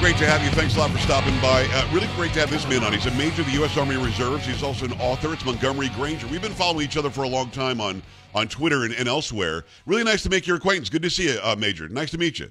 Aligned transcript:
great 0.00 0.16
to 0.16 0.26
have 0.26 0.42
you. 0.42 0.48
Thanks 0.52 0.76
a 0.76 0.78
lot 0.78 0.90
for 0.90 0.98
stopping 0.98 1.38
by. 1.42 1.68
Uh, 1.72 1.86
really 1.92 2.06
great 2.16 2.32
to 2.32 2.40
have 2.40 2.50
this 2.50 2.66
man 2.66 2.82
on. 2.82 2.94
He's 2.94 3.04
a 3.04 3.14
major 3.16 3.42
of 3.42 3.46
the 3.46 3.52
U.S. 3.54 3.76
Army 3.76 3.98
Reserves. 3.98 4.46
He's 4.46 4.62
also 4.62 4.86
an 4.86 4.94
author. 4.94 5.34
It's 5.34 5.44
Montgomery 5.44 5.90
Granger. 5.90 6.26
We've 6.28 6.40
been 6.40 6.54
following 6.54 6.86
each 6.86 6.96
other 6.96 7.10
for 7.10 7.24
a 7.24 7.28
long 7.28 7.50
time 7.50 7.82
on, 7.82 8.02
on 8.34 8.48
Twitter 8.48 8.84
and, 8.84 8.94
and 8.94 9.06
elsewhere. 9.06 9.66
Really 9.84 10.02
nice 10.02 10.22
to 10.22 10.30
make 10.30 10.46
your 10.46 10.56
acquaintance. 10.56 10.88
Good 10.88 11.02
to 11.02 11.10
see 11.10 11.30
you, 11.30 11.38
uh, 11.42 11.54
Major. 11.58 11.86
Nice 11.86 12.12
to 12.12 12.18
meet 12.18 12.38
you. 12.38 12.50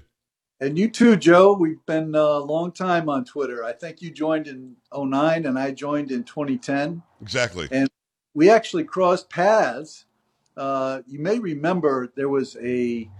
And 0.60 0.78
you 0.78 0.88
too, 0.88 1.16
Joe. 1.16 1.52
We've 1.52 1.84
been 1.86 2.14
a 2.14 2.38
long 2.38 2.70
time 2.70 3.08
on 3.08 3.24
Twitter. 3.24 3.64
I 3.64 3.72
think 3.72 4.00
you 4.00 4.12
joined 4.12 4.46
in 4.46 4.76
09 4.96 5.44
and 5.44 5.58
I 5.58 5.72
joined 5.72 6.12
in 6.12 6.22
2010. 6.22 7.02
Exactly. 7.20 7.66
And 7.72 7.88
we 8.32 8.48
actually 8.48 8.84
crossed 8.84 9.28
paths. 9.28 10.04
Uh, 10.56 11.00
you 11.08 11.18
may 11.18 11.40
remember 11.40 12.12
there 12.14 12.28
was 12.28 12.56
a 12.62 13.10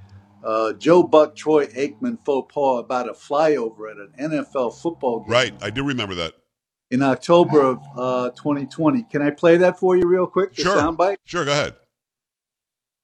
uh, 0.45 0.73
Joe 0.75 1.03
Buck 1.03 1.37
Troy 1.37 1.67
Aikman 1.67 2.19
faux 2.25 2.53
pas 2.53 2.81
about 2.81 3.09
a 3.09 3.13
flyover 3.13 3.91
at 3.91 3.97
an 3.97 4.31
NFL 4.31 4.75
football 4.81 5.21
game. 5.21 5.31
Right. 5.31 5.55
I 5.63 5.71
do 5.71 5.85
remember 5.85 6.15
that. 6.17 6.35
In 6.91 7.03
October 7.03 7.61
of 7.61 7.83
uh, 7.97 8.31
2020. 8.31 9.05
Can 9.05 9.23
I 9.23 9.31
play 9.31 9.57
that 9.59 9.79
for 9.79 9.97
you 9.97 10.07
real 10.07 10.27
quick? 10.27 10.55
The 10.55 10.63
sure. 10.63 10.77
Soundbite? 10.77 11.17
Sure, 11.25 11.45
go 11.45 11.53
ahead. 11.53 11.75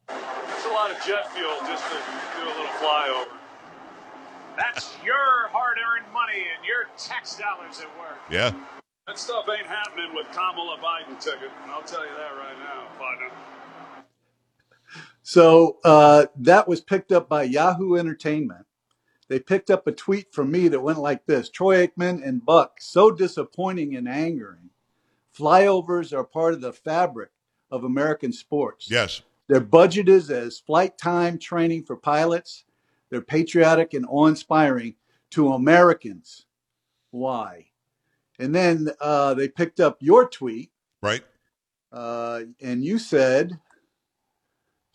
It's 0.09 0.67
a 0.67 0.69
lot 0.71 0.91
of 0.91 0.97
jet 1.05 1.33
fuel 1.33 1.57
just 1.67 1.85
to 1.85 1.95
do 1.95 2.45
a 2.45 2.47
little 2.47 2.67
flyover. 2.83 3.29
That's 4.57 4.97
your 5.05 5.49
hard 5.53 5.77
earned 5.79 6.13
money 6.13 6.43
and 6.57 6.65
your 6.67 6.89
tax 6.97 7.37
dollars 7.37 7.81
at 7.81 7.99
work. 7.99 8.19
Yeah. 8.31 8.53
That 9.07 9.19
stuff 9.21 9.47
ain't 9.49 9.69
happening 9.69 10.15
with 10.15 10.27
Kamala 10.33 10.79
Biden 10.79 11.21
ticket. 11.21 11.51
I'll 11.69 11.83
tell 11.83 12.03
you 12.03 12.11
that 12.17 12.33
right 12.41 12.59
now, 12.59 12.89
partner. 12.99 13.31
So 15.29 15.79
uh, 15.83 16.27
that 16.37 16.69
was 16.69 16.81
picked 16.81 17.11
up 17.11 17.29
by 17.29 17.43
Yahoo 17.43 17.97
Entertainment. 17.97 18.65
They 19.27 19.41
picked 19.41 19.73
up 19.73 19.89
a 19.89 19.93
tweet 19.93 20.33
from 20.33 20.53
me 20.53 20.69
that 20.69 20.79
went 20.79 21.01
like 21.01 21.27
this 21.27 21.51
Troy 21.51 21.85
Aikman 21.85 22.25
and 22.25 22.47
Buck, 22.47 22.77
so 22.79 23.11
disappointing 23.11 23.97
and 23.97 24.09
angering. 24.09 24.71
Flyovers 25.37 26.17
are 26.17 26.23
part 26.23 26.55
of 26.55 26.61
the 26.61 26.73
fabric 26.73 27.31
of 27.73 27.83
American 27.83 28.33
sports. 28.33 28.89
Yes. 28.89 29.23
They're 29.49 29.61
budgeted 29.61 30.31
as 30.31 30.61
flight 30.61 30.97
time 30.97 31.41
training 31.41 31.83
for 31.87 31.97
pilots. 31.97 32.63
They're 33.11 33.21
patriotic 33.21 33.95
and 33.95 34.07
awe 34.09 34.27
inspiring 34.27 34.95
to 35.31 35.55
Americans. 35.55 36.47
Why? 37.11 37.71
And 38.39 38.55
then 38.55 38.91
uh, 39.01 39.35
they 39.35 39.49
picked 39.49 39.81
up 39.81 39.97
your 39.99 40.29
tweet. 40.29 40.71
Right. 41.03 41.25
Uh, 41.91 42.43
and 42.61 42.85
you 42.85 43.01
said, 43.01 43.59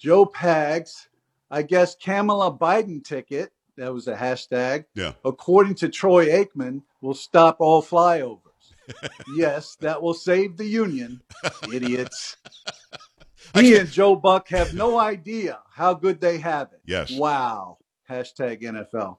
Joe 0.01 0.25
Pags, 0.25 1.07
I 1.51 1.61
guess 1.61 1.95
Kamala 1.95 2.51
Biden 2.57 3.03
ticket, 3.03 3.51
that 3.77 3.93
was 3.93 4.07
a 4.07 4.15
hashtag, 4.15 4.85
Yeah. 4.95 5.13
according 5.23 5.75
to 5.75 5.89
Troy 5.89 6.27
Aikman, 6.27 6.81
will 7.01 7.13
stop 7.13 7.57
all 7.59 7.83
flyovers. 7.83 8.39
yes, 9.35 9.77
that 9.81 10.01
will 10.01 10.15
save 10.15 10.57
the 10.57 10.65
union. 10.65 11.21
Idiots. 11.71 12.37
He 13.53 13.75
and 13.75 13.89
Joe 13.91 14.15
Buck 14.15 14.47
have 14.49 14.73
no 14.73 14.99
idea 14.99 15.59
how 15.71 15.93
good 15.93 16.19
they 16.19 16.39
have 16.39 16.69
it. 16.73 16.81
Yes. 16.85 17.11
Wow. 17.11 17.77
Hashtag 18.09 18.63
NFL. 18.63 19.17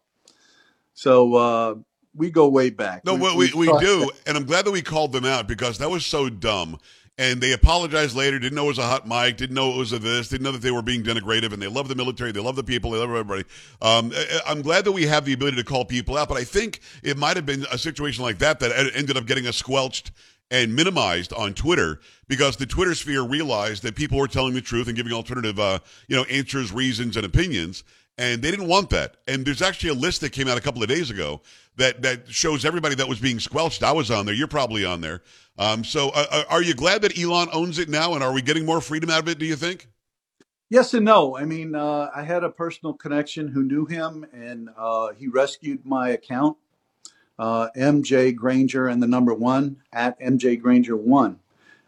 So 0.94 1.34
uh, 1.34 1.74
we 2.14 2.30
go 2.30 2.48
way 2.48 2.70
back. 2.70 3.04
No, 3.04 3.14
we, 3.14 3.52
we, 3.52 3.52
we 3.54 3.78
do. 3.78 4.10
And 4.26 4.36
I'm 4.36 4.44
glad 4.44 4.64
that 4.64 4.72
we 4.72 4.82
called 4.82 5.12
them 5.12 5.24
out 5.24 5.46
because 5.46 5.78
that 5.78 5.90
was 5.90 6.04
so 6.04 6.28
dumb. 6.28 6.78
And 7.18 7.42
they 7.42 7.52
apologized 7.52 8.16
later, 8.16 8.38
didn't 8.38 8.56
know 8.56 8.64
it 8.64 8.68
was 8.68 8.78
a 8.78 8.86
hot 8.86 9.06
mic, 9.06 9.36
didn't 9.36 9.54
know 9.54 9.74
it 9.74 9.76
was 9.76 9.92
a 9.92 9.98
this, 9.98 10.28
didn't 10.28 10.44
know 10.44 10.52
that 10.52 10.62
they 10.62 10.70
were 10.70 10.80
being 10.80 11.02
denigrative, 11.02 11.52
and 11.52 11.60
they 11.60 11.66
love 11.66 11.88
the 11.88 11.94
military, 11.94 12.32
they 12.32 12.40
love 12.40 12.56
the 12.56 12.64
people, 12.64 12.90
they 12.90 12.98
love 12.98 13.10
everybody. 13.10 13.44
Um, 13.82 14.12
I'm 14.46 14.62
glad 14.62 14.86
that 14.86 14.92
we 14.92 15.06
have 15.06 15.26
the 15.26 15.34
ability 15.34 15.58
to 15.58 15.64
call 15.64 15.84
people 15.84 16.16
out, 16.16 16.28
but 16.28 16.38
I 16.38 16.44
think 16.44 16.80
it 17.02 17.18
might 17.18 17.36
have 17.36 17.44
been 17.44 17.66
a 17.70 17.76
situation 17.76 18.24
like 18.24 18.38
that 18.38 18.60
that 18.60 18.72
ended 18.94 19.18
up 19.18 19.26
getting 19.26 19.46
us 19.46 19.56
squelched 19.56 20.10
and 20.50 20.74
minimized 20.74 21.32
on 21.32 21.54
Twitter 21.54 22.00
because 22.28 22.56
the 22.56 22.66
Twitter 22.66 22.94
sphere 22.94 23.22
realized 23.22 23.82
that 23.82 23.94
people 23.94 24.18
were 24.18 24.28
telling 24.28 24.54
the 24.54 24.60
truth 24.60 24.86
and 24.86 24.96
giving 24.96 25.12
alternative, 25.12 25.58
uh, 25.58 25.78
you 26.08 26.16
know, 26.16 26.24
answers, 26.24 26.72
reasons, 26.72 27.16
and 27.16 27.26
opinions, 27.26 27.84
and 28.18 28.42
they 28.42 28.50
didn't 28.50 28.68
want 28.68 28.90
that. 28.90 29.16
And 29.26 29.44
there's 29.44 29.62
actually 29.62 29.90
a 29.90 29.94
list 29.94 30.20
that 30.20 30.30
came 30.30 30.48
out 30.48 30.58
a 30.58 30.60
couple 30.60 30.82
of 30.82 30.88
days 30.88 31.10
ago 31.10 31.40
that 31.76 32.02
that 32.02 32.28
shows 32.28 32.64
everybody 32.64 32.94
that 32.96 33.08
was 33.08 33.20
being 33.20 33.40
squelched. 33.40 33.82
I 33.82 33.92
was 33.92 34.10
on 34.10 34.26
there. 34.26 34.34
You're 34.34 34.48
probably 34.48 34.84
on 34.84 35.00
there. 35.00 35.22
Um, 35.58 35.84
so, 35.84 36.08
uh, 36.10 36.26
uh, 36.30 36.44
are 36.48 36.62
you 36.62 36.74
glad 36.74 37.02
that 37.02 37.18
Elon 37.18 37.48
owns 37.52 37.78
it 37.78 37.88
now, 37.88 38.14
and 38.14 38.24
are 38.24 38.32
we 38.32 38.42
getting 38.42 38.64
more 38.64 38.80
freedom 38.80 39.10
out 39.10 39.20
of 39.20 39.28
it? 39.28 39.38
Do 39.38 39.46
you 39.46 39.56
think? 39.56 39.88
Yes 40.70 40.94
and 40.94 41.04
no. 41.04 41.36
I 41.36 41.44
mean, 41.44 41.74
uh, 41.74 42.10
I 42.14 42.22
had 42.22 42.44
a 42.44 42.48
personal 42.48 42.94
connection 42.94 43.48
who 43.48 43.62
knew 43.62 43.84
him, 43.84 44.24
and 44.32 44.70
uh, 44.76 45.12
he 45.12 45.28
rescued 45.28 45.84
my 45.84 46.08
account, 46.08 46.56
uh, 47.38 47.68
MJ 47.76 48.34
Granger, 48.34 48.88
and 48.88 49.02
the 49.02 49.06
number 49.06 49.34
one 49.34 49.76
at 49.92 50.18
MJ 50.18 50.58
Granger 50.58 50.96
one. 50.96 51.40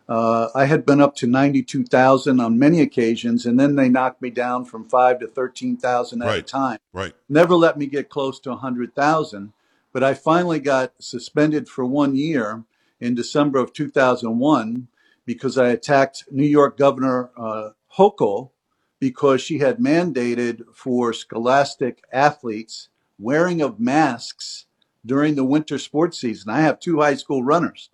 Uh, 0.09 0.49
I 0.55 0.67
had 0.67 0.85
been 0.85 1.01
up 1.01 1.15
to 1.17 1.27
ninety-two 1.27 1.85
thousand 1.85 2.41
on 2.41 2.59
many 2.59 2.81
occasions, 2.81 3.47
and 3.47 3.59
then 3.59 3.75
they 3.77 3.89
knocked 3.89 4.21
me 4.21 4.31
down 4.31 4.65
from 4.65 4.89
five 4.89 5.19
to 5.21 5.27
thirteen 5.27 5.77
thousand 5.77 6.23
at 6.23 6.39
a 6.39 6.43
time. 6.43 6.79
Right. 6.93 7.15
Never 7.29 7.55
let 7.55 7.79
me 7.79 7.87
get 7.87 8.11
close 8.11 8.39
to 8.41 8.53
a 8.53 8.57
hundred 8.57 8.95
thousand. 8.95 9.53
But 9.93 10.03
I 10.03 10.15
finally 10.15 10.59
got 10.59 10.93
suspended 10.99 11.69
for 11.69 11.85
one 11.85 12.17
year 12.17 12.65
in 13.01 13.15
December 13.15 13.61
of 13.61 13.73
2001 13.73 14.89
because 15.25 15.57
I 15.57 15.69
attacked 15.69 16.25
New 16.31 16.47
York 16.47 16.77
Governor 16.77 17.31
uh, 17.37 17.71
Hochul 17.97 18.51
because 18.99 19.41
she 19.41 19.59
had 19.59 19.79
mandated 19.79 20.63
for 20.75 21.13
scholastic 21.13 22.03
athletes 22.13 22.89
wearing 23.19 23.63
of 23.63 23.79
masks 23.79 24.67
during 25.07 25.35
the 25.35 25.45
winter 25.45 25.79
sports 25.79 26.19
season. 26.19 26.51
I 26.51 26.63
have 26.63 26.81
two 26.81 27.01
high 27.01 27.15
school 27.15 27.45
runners. 27.45 27.91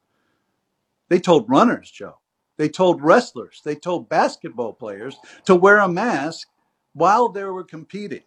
They 1.11 1.21
told 1.21 1.51
runners, 1.51 1.91
Joe. 1.91 2.15
They 2.57 2.69
told 2.69 3.03
wrestlers. 3.03 3.61
They 3.65 3.75
told 3.75 4.09
basketball 4.09 4.73
players 4.73 5.17
to 5.45 5.55
wear 5.55 5.79
a 5.79 5.89
mask 5.89 6.49
while 6.93 7.29
they 7.29 7.45
were 7.45 7.65
competing. 7.65 8.23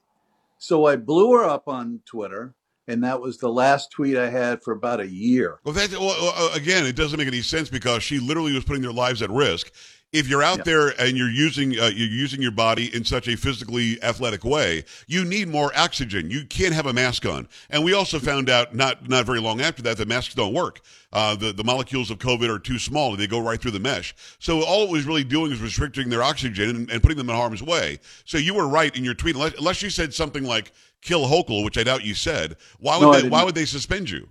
So 0.57 0.85
I 0.85 0.97
blew 0.97 1.33
her 1.33 1.43
up 1.43 1.67
on 1.67 2.01
Twitter, 2.05 2.55
and 2.88 3.03
that 3.03 3.22
was 3.22 3.38
the 3.38 3.49
last 3.49 3.91
tweet 3.91 4.17
I 4.17 4.29
had 4.29 4.63
for 4.63 4.73
about 4.73 4.99
a 4.99 5.07
year. 5.07 5.59
Well, 5.63 5.73
that 5.73 5.91
well, 5.91 6.33
uh, 6.35 6.51
again, 6.55 6.85
it 6.85 6.95
doesn't 6.95 7.17
make 7.17 7.27
any 7.27 7.41
sense 7.41 7.69
because 7.69 8.03
she 8.03 8.19
literally 8.19 8.53
was 8.53 8.63
putting 8.63 8.81
their 8.81 8.91
lives 8.91 9.22
at 9.22 9.29
risk. 9.29 9.72
If 10.13 10.28
you're 10.28 10.44
out 10.44 10.59
Yeah. 10.59 10.63
there 10.63 11.01
and 11.01 11.18
you're 11.18 11.29
using 11.31 11.72
uh, 11.79 11.88
you're 11.88 12.07
using 12.07 12.41
your 12.41 12.51
body 12.51 12.96
in 12.96 13.03
such 13.03 13.28
a 13.28 13.35
physically 13.35 14.01
athletic 14.03 14.46
way, 14.46 14.85
you 15.07 15.25
need 15.25 15.47
more 15.47 15.72
oxygen. 15.75 16.29
You 16.29 16.46
can't 16.46 16.74
have 16.74 16.85
a 16.85 16.94
mask 16.94 17.25
on. 17.25 17.50
And 17.72 17.84
we 17.84 17.94
also 17.94 18.19
found 18.19 18.47
out 18.50 18.75
not 18.75 19.09
not 19.09 19.25
very 19.25 19.41
long 19.41 19.59
after 19.59 19.81
that 19.81 19.97
that 19.97 20.07
masks 20.07 20.35
don't 20.35 20.53
work. 20.53 20.81
Uh, 21.12 21.35
the 21.35 21.52
the 21.52 21.63
molecules 21.63 22.12
of 22.12 22.19
COVID 22.19 22.47
are 22.47 22.59
too 22.59 22.78
small 22.78 23.09
and 23.12 23.19
they 23.19 23.28
go 23.28 23.40
right 23.40 23.59
through 23.59 23.72
the 23.72 23.79
mesh. 23.79 24.13
So 24.40 24.62
all 24.63 24.84
it 24.84 24.91
was 24.91 25.06
really 25.06 25.23
doing 25.23 25.52
is 25.52 25.59
restricting 25.59 26.09
their 26.09 26.23
oxygen 26.23 26.69
and, 26.69 26.91
and 26.91 27.02
putting 27.02 27.18
them 27.18 27.29
in 27.29 27.35
harm's 27.35 27.63
way. 27.63 28.00
So 28.23 28.38
you 28.38 28.53
were 28.53 28.68
right 28.68 28.96
in 28.96 29.03
your 29.03 29.16
tweet, 29.16 29.35
unless, 29.35 29.56
unless 29.57 29.81
you 29.81 29.90
said 29.90 30.13
something 30.13 30.44
like 30.44 30.72
"kill 31.02 31.25
Hochul," 31.28 31.63
which 31.66 31.78
I 31.78 31.84
doubt 31.84 32.03
you 32.06 32.13
said. 32.13 32.56
Why 32.79 32.97
would 32.97 33.06
No, 33.06 33.19
they, 33.19 33.29
why 33.29 33.44
would 33.44 33.56
they 33.56 33.66
suspend 33.66 34.12
you? 34.12 34.29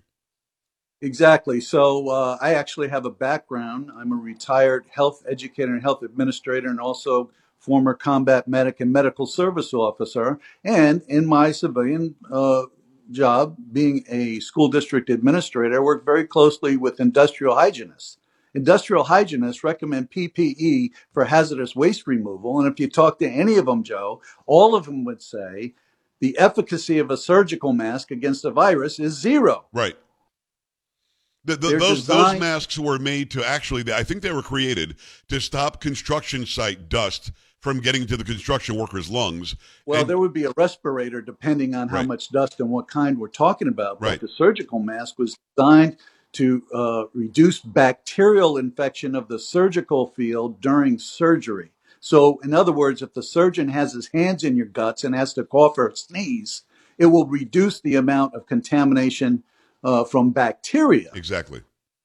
Exactly. 1.03 1.61
So 1.61 2.09
uh, 2.09 2.39
I 2.41 2.55
actually 2.55 2.89
have 2.89 3.05
a 3.05 3.11
background. 3.11 3.91
I'm 3.95 4.13
a 4.13 4.17
retired 4.17 4.87
health 4.89 5.25
educator 5.29 5.73
and 5.73 5.83
health 5.83 6.03
administrator, 6.05 6.69
and 6.69 6.79
also 6.81 7.31
former 7.59 7.93
combat 7.93 8.47
medic 8.47 8.81
and 8.81 8.93
medical 8.93 9.27
service 9.27 9.75
officer. 9.75 10.39
And 10.65 11.03
in 11.09 11.27
my 11.27 11.51
civilian 11.51 12.15
uh, 12.31 12.63
job, 13.11 13.57
being 13.73 14.05
a 14.09 14.39
school 14.39 14.69
district 14.69 15.11
administrator, 15.11 15.77
I 15.77 15.81
work 15.81 16.05
very 16.05 16.25
closely 16.25 16.77
with 16.77 17.01
industrial 17.01 17.57
hygienists. 17.57 18.19
Industrial 18.55 19.05
hygienists 19.05 19.65
recommend 19.65 20.11
PPE 20.11 20.91
for 21.13 21.25
hazardous 21.25 21.75
waste 21.75 22.07
removal. 22.07 22.61
And 22.61 22.71
if 22.71 22.79
you 22.79 22.89
talk 22.89 23.19
to 23.19 23.29
any 23.29 23.57
of 23.57 23.67
them, 23.67 23.83
Joe, 23.83 24.21
all 24.47 24.77
of 24.77 24.85
them 24.85 25.05
would 25.05 25.23
say 25.23 25.75
the 26.21 26.39
efficacy 26.39 26.99
of 26.99 27.11
a 27.11 27.17
surgical 27.17 27.73
mask 27.73 28.13
against 28.13 28.45
a 28.45 28.51
virus 28.53 29.01
is 29.01 29.21
zero. 29.21 29.65
Right. 29.73 29.97
The, 31.45 31.57
the, 31.57 31.77
those 31.79 32.07
those 32.07 32.39
masks 32.39 32.79
were 32.79 32.99
made 32.99 33.31
to 33.33 33.45
actually. 33.45 33.93
I 33.93 34.05
think 34.05 34.23
they 34.23 34.33
were 34.33 34.43
created 34.43 34.97
to 35.29 35.41
stop 35.41 35.81
construction 35.81 36.47
site 36.47 36.89
dust 36.89 37.33
from 37.59 37.81
getting 37.81 38.07
to 38.09 38.17
the 38.17 38.25
construction 38.25 38.77
workers' 38.77 39.09
lungs. 39.11 39.55
Well, 39.87 40.01
And- 40.01 40.11
there 40.11 40.19
would 40.19 40.33
be 40.33 40.45
a 40.45 40.53
respirator 40.57 41.21
depending 41.23 41.75
on 41.75 41.89
how 41.89 41.99
Right. 41.99 42.09
much 42.09 42.31
dust 42.31 42.59
and 42.61 42.71
what 42.71 42.89
kind 42.89 43.19
we're 43.19 43.29
talking 43.29 43.69
about. 43.69 44.01
But 44.01 44.07
Right. 44.07 44.21
the 44.21 44.29
surgical 44.29 44.81
mask 44.81 45.19
was 45.19 45.37
designed 45.57 45.97
to 46.33 46.63
uh, 46.75 47.05
reduce 47.13 47.61
bacterial 47.61 48.57
infection 48.57 49.15
of 49.15 49.29
the 49.29 49.39
surgical 49.39 50.09
field 50.09 50.61
during 50.61 50.99
surgery. 50.99 51.71
So, 52.01 52.41
in 52.43 52.53
other 52.53 52.73
words, 52.73 53.01
if 53.01 53.15
the 53.15 53.23
surgeon 53.23 53.69
has 53.69 53.93
his 53.93 54.09
hands 54.09 54.43
in 54.43 54.57
your 54.57 54.67
guts 54.67 55.05
and 55.05 55.15
has 55.15 55.33
to 55.35 55.45
cough 55.45 55.79
or 55.79 55.93
sneeze, 55.95 56.63
it 56.99 57.07
will 57.07 57.27
reduce 57.27 57.81
the 57.81 57.95
amount 57.95 58.35
of 58.35 58.47
contamination 58.47 59.45
uh, 59.83 60.05
from 60.05 60.31
bacteria. 60.31 61.11
exactly. 61.15 61.63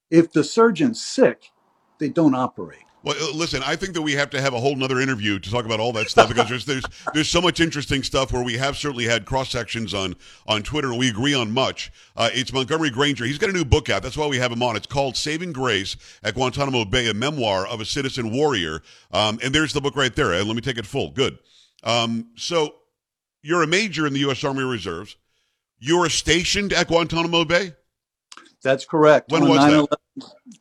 If 0.10 0.32
the 0.32 0.44
surgeon's 0.44 1.04
sick, 1.04 1.52
they 2.00 2.10
don't 2.10 2.36
operate. 2.36 2.84
Well, 3.04 3.16
uh, 3.22 3.32
listen, 3.34 3.62
I 3.64 3.76
think 3.76 3.94
that 3.94 4.02
we 4.02 4.14
have 4.14 4.32
to 4.32 4.42
have 4.42 4.54
a 4.54 4.60
whole 4.60 4.76
nother 4.76 5.00
interview 5.00 5.40
to 5.40 5.52
talk 5.52 5.66
about 5.66 5.80
all 5.80 5.94
that 5.94 6.10
stuff 6.10 6.28
because 6.28 6.50
there's 6.50 6.66
there's 6.66 6.84
there's 7.14 7.30
so 7.30 7.40
much 7.40 7.60
interesting 7.60 8.04
stuff 8.04 8.34
where 8.34 8.44
we 8.44 8.58
have 8.58 8.76
certainly 8.76 9.06
had 9.06 9.26
cross 9.26 9.50
sections 9.50 9.94
on 9.94 10.16
on 10.48 10.64
Twitter 10.64 10.90
and 10.90 11.00
we 11.00 11.08
agree 11.08 11.34
on 11.34 11.52
much. 11.52 11.92
Uh, 12.16 12.30
it's 12.34 12.52
Montgomery 12.52 12.90
Granger. 12.90 13.24
He's 13.26 13.38
got 13.38 13.50
a 13.50 13.54
new 13.54 13.64
book 13.64 13.90
out. 13.90 14.04
That's 14.04 14.18
why 14.18 14.28
we 14.28 14.38
have 14.38 14.52
him 14.52 14.64
on. 14.64 14.76
It's 14.76 14.88
called 14.88 15.16
Saving 15.16 15.54
Grace 15.54 15.96
at 16.24 16.34
Guantanamo 16.34 16.86
Bay, 16.86 17.08
a 17.10 17.14
memoir 17.14 17.68
of 17.68 17.80
a 17.80 17.86
citizen 17.86 18.32
warrior. 18.32 18.82
Um, 19.12 19.40
and 19.44 19.54
there's 19.54 19.74
the 19.74 19.82
book 19.82 19.96
right 19.96 20.14
there. 20.14 20.34
And 20.34 20.46
let 20.46 20.56
me 20.56 20.62
take 20.62 20.78
it 20.78 20.86
full. 20.86 21.12
Good. 21.12 21.38
Um, 21.84 22.32
so 22.36 22.76
you're 23.42 23.64
a 23.64 23.68
major 23.68 24.06
in 24.08 24.14
the 24.14 24.20
U.S. 24.20 24.44
Army 24.44 24.64
Reserves. 24.64 25.16
You 25.80 26.00
were 26.00 26.10
stationed 26.10 26.74
at 26.74 26.88
Guantanamo 26.88 27.46
Bay. 27.46 27.74
That's 28.64 28.86
correct. 28.86 29.32
When 29.32 29.44
On 29.44 29.50
was 29.50 29.60
9/11, 29.60 29.88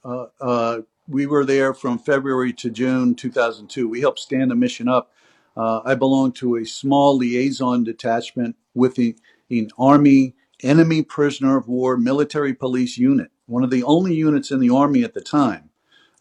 Uh, 0.04 0.26
uh, 0.40 0.80
we 1.08 1.26
were 1.26 1.44
there 1.44 1.72
from 1.72 1.98
February 1.98 2.52
to 2.54 2.70
June 2.70 3.14
2002. 3.14 3.88
We 3.88 4.00
helped 4.00 4.18
stand 4.18 4.50
the 4.50 4.54
mission 4.54 4.88
up. 4.88 5.12
Uh, 5.56 5.80
I 5.84 5.94
belong 5.94 6.32
to 6.32 6.56
a 6.56 6.66
small 6.66 7.16
liaison 7.16 7.84
detachment 7.84 8.56
with 8.74 8.96
the, 8.96 9.16
an 9.50 9.70
Army 9.78 10.34
enemy 10.62 11.02
prisoner 11.02 11.56
of 11.56 11.68
war 11.68 11.96
military 11.96 12.54
police 12.54 12.98
unit, 12.98 13.30
one 13.46 13.64
of 13.64 13.70
the 13.70 13.82
only 13.82 14.14
units 14.14 14.50
in 14.50 14.60
the 14.60 14.70
Army 14.70 15.02
at 15.02 15.14
the 15.14 15.20
time. 15.20 15.70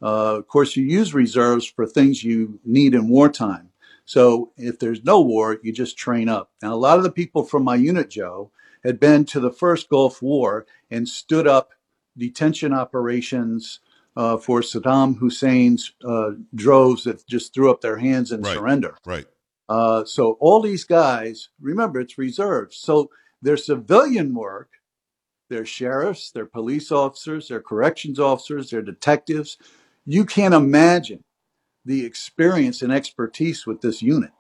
Uh, 0.02 0.38
of 0.38 0.48
course, 0.48 0.76
you 0.76 0.84
use 0.84 1.14
reserves 1.14 1.66
for 1.66 1.86
things 1.86 2.24
you 2.24 2.60
need 2.64 2.94
in 2.94 3.10
wartime. 3.10 3.70
So 4.06 4.52
if 4.56 4.78
there's 4.80 5.04
no 5.04 5.20
war, 5.22 5.58
you 5.64 5.74
just 5.74 5.98
train 5.98 6.30
up. 6.30 6.52
Now, 6.62 6.74
a 6.74 6.76
lot 6.76 6.98
of 6.98 7.04
the 7.04 7.12
people 7.12 7.44
from 7.44 7.64
my 7.64 7.76
unit, 7.76 8.10
Joe, 8.10 8.52
had 8.86 9.00
been 9.00 9.26
to 9.26 9.42
the 9.42 9.52
first 9.52 9.90
Gulf 9.90 10.22
War 10.22 10.66
and 10.92 11.10
stood 11.10 11.48
up 11.48 11.72
detention 12.18 12.74
operations 12.74 13.82
uh, 14.18 14.38
for 14.38 14.62
Saddam 14.62 15.20
Hussein's 15.20 15.94
uh, 16.08 16.32
droves 16.56 17.04
that 17.06 17.28
just 17.28 17.54
threw 17.54 17.72
up 17.72 17.82
their 17.82 17.98
hands 17.98 18.32
and 18.32 18.46
Right. 18.46 18.56
surrender. 18.56 18.98
Right. 19.06 19.26
Uh, 19.68 20.06
so 20.06 20.38
all 20.40 20.62
these 20.62 20.86
guys, 20.86 21.50
remember, 21.60 22.00
it's 22.00 22.18
reserves. 22.18 22.78
So 22.78 23.10
their 23.42 23.58
civilian 23.58 24.34
work, 24.34 24.70
their 25.50 25.66
sheriffs, 25.66 26.32
their 26.32 26.46
police 26.46 26.92
officers, 26.92 27.50
their 27.50 27.62
corrections 27.62 28.20
officers, 28.20 28.70
their 28.70 28.82
detectives. 28.84 29.58
You 30.06 30.26
can't 30.26 30.54
imagine 30.54 31.24
the 31.86 32.06
experience 32.06 32.82
and 32.82 32.92
expertise 32.94 33.66
with 33.68 33.82
this 33.82 34.02
unit. 34.02 34.32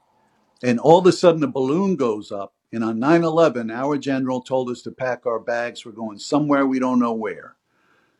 And 0.63 0.80
all 0.80 1.00
of 1.00 1.06
a 1.07 1.12
sudden, 1.12 1.44
a 1.44 1.48
balloon 1.48 1.95
goes 1.95 2.31
up. 2.31 2.53
And 2.75 2.83
on 2.83 3.00
9 3.00 3.24
11, 3.24 3.72
our 3.72 3.98
general 3.98 4.42
told 4.42 4.69
us 4.69 4.81
to 4.81 4.92
pack 4.92 5.25
our 5.25 5.39
bags. 5.39 5.86
We're 5.86 5.94
going 5.94 6.19
somewhere 6.19 6.66
we 6.66 6.77
don't 6.77 7.00
know 7.00 7.13
where. 7.13 7.56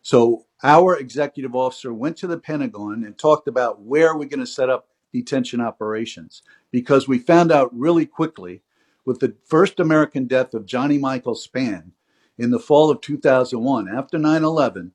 So 0.02 0.46
our 0.63 0.98
executive 0.98 1.54
officer 1.54 1.94
went 1.94 2.16
to 2.19 2.28
the 2.28 2.38
Pentagon 2.38 3.04
and 3.04 3.18
talked 3.18 3.50
about 3.50 3.81
where 3.81 4.16
we're 4.16 4.30
going 4.30 4.40
to 4.40 4.48
set 4.48 4.69
up 4.69 4.88
detention 5.12 5.60
operations 5.60 6.42
because 6.72 7.06
we 7.06 7.19
found 7.19 7.52
out 7.52 7.78
really 7.78 8.06
quickly 8.06 8.62
with 9.04 9.19
the 9.19 9.36
first 9.44 9.78
American 9.78 10.25
death 10.25 10.54
of 10.54 10.66
Johnny 10.66 10.98
Michael 10.98 11.36
Spann 11.36 11.92
in 12.38 12.52
the 12.52 12.57
fall 12.57 12.90
of 12.90 13.02
2001 13.02 13.90
after 13.90 14.18
9/11 14.18 14.92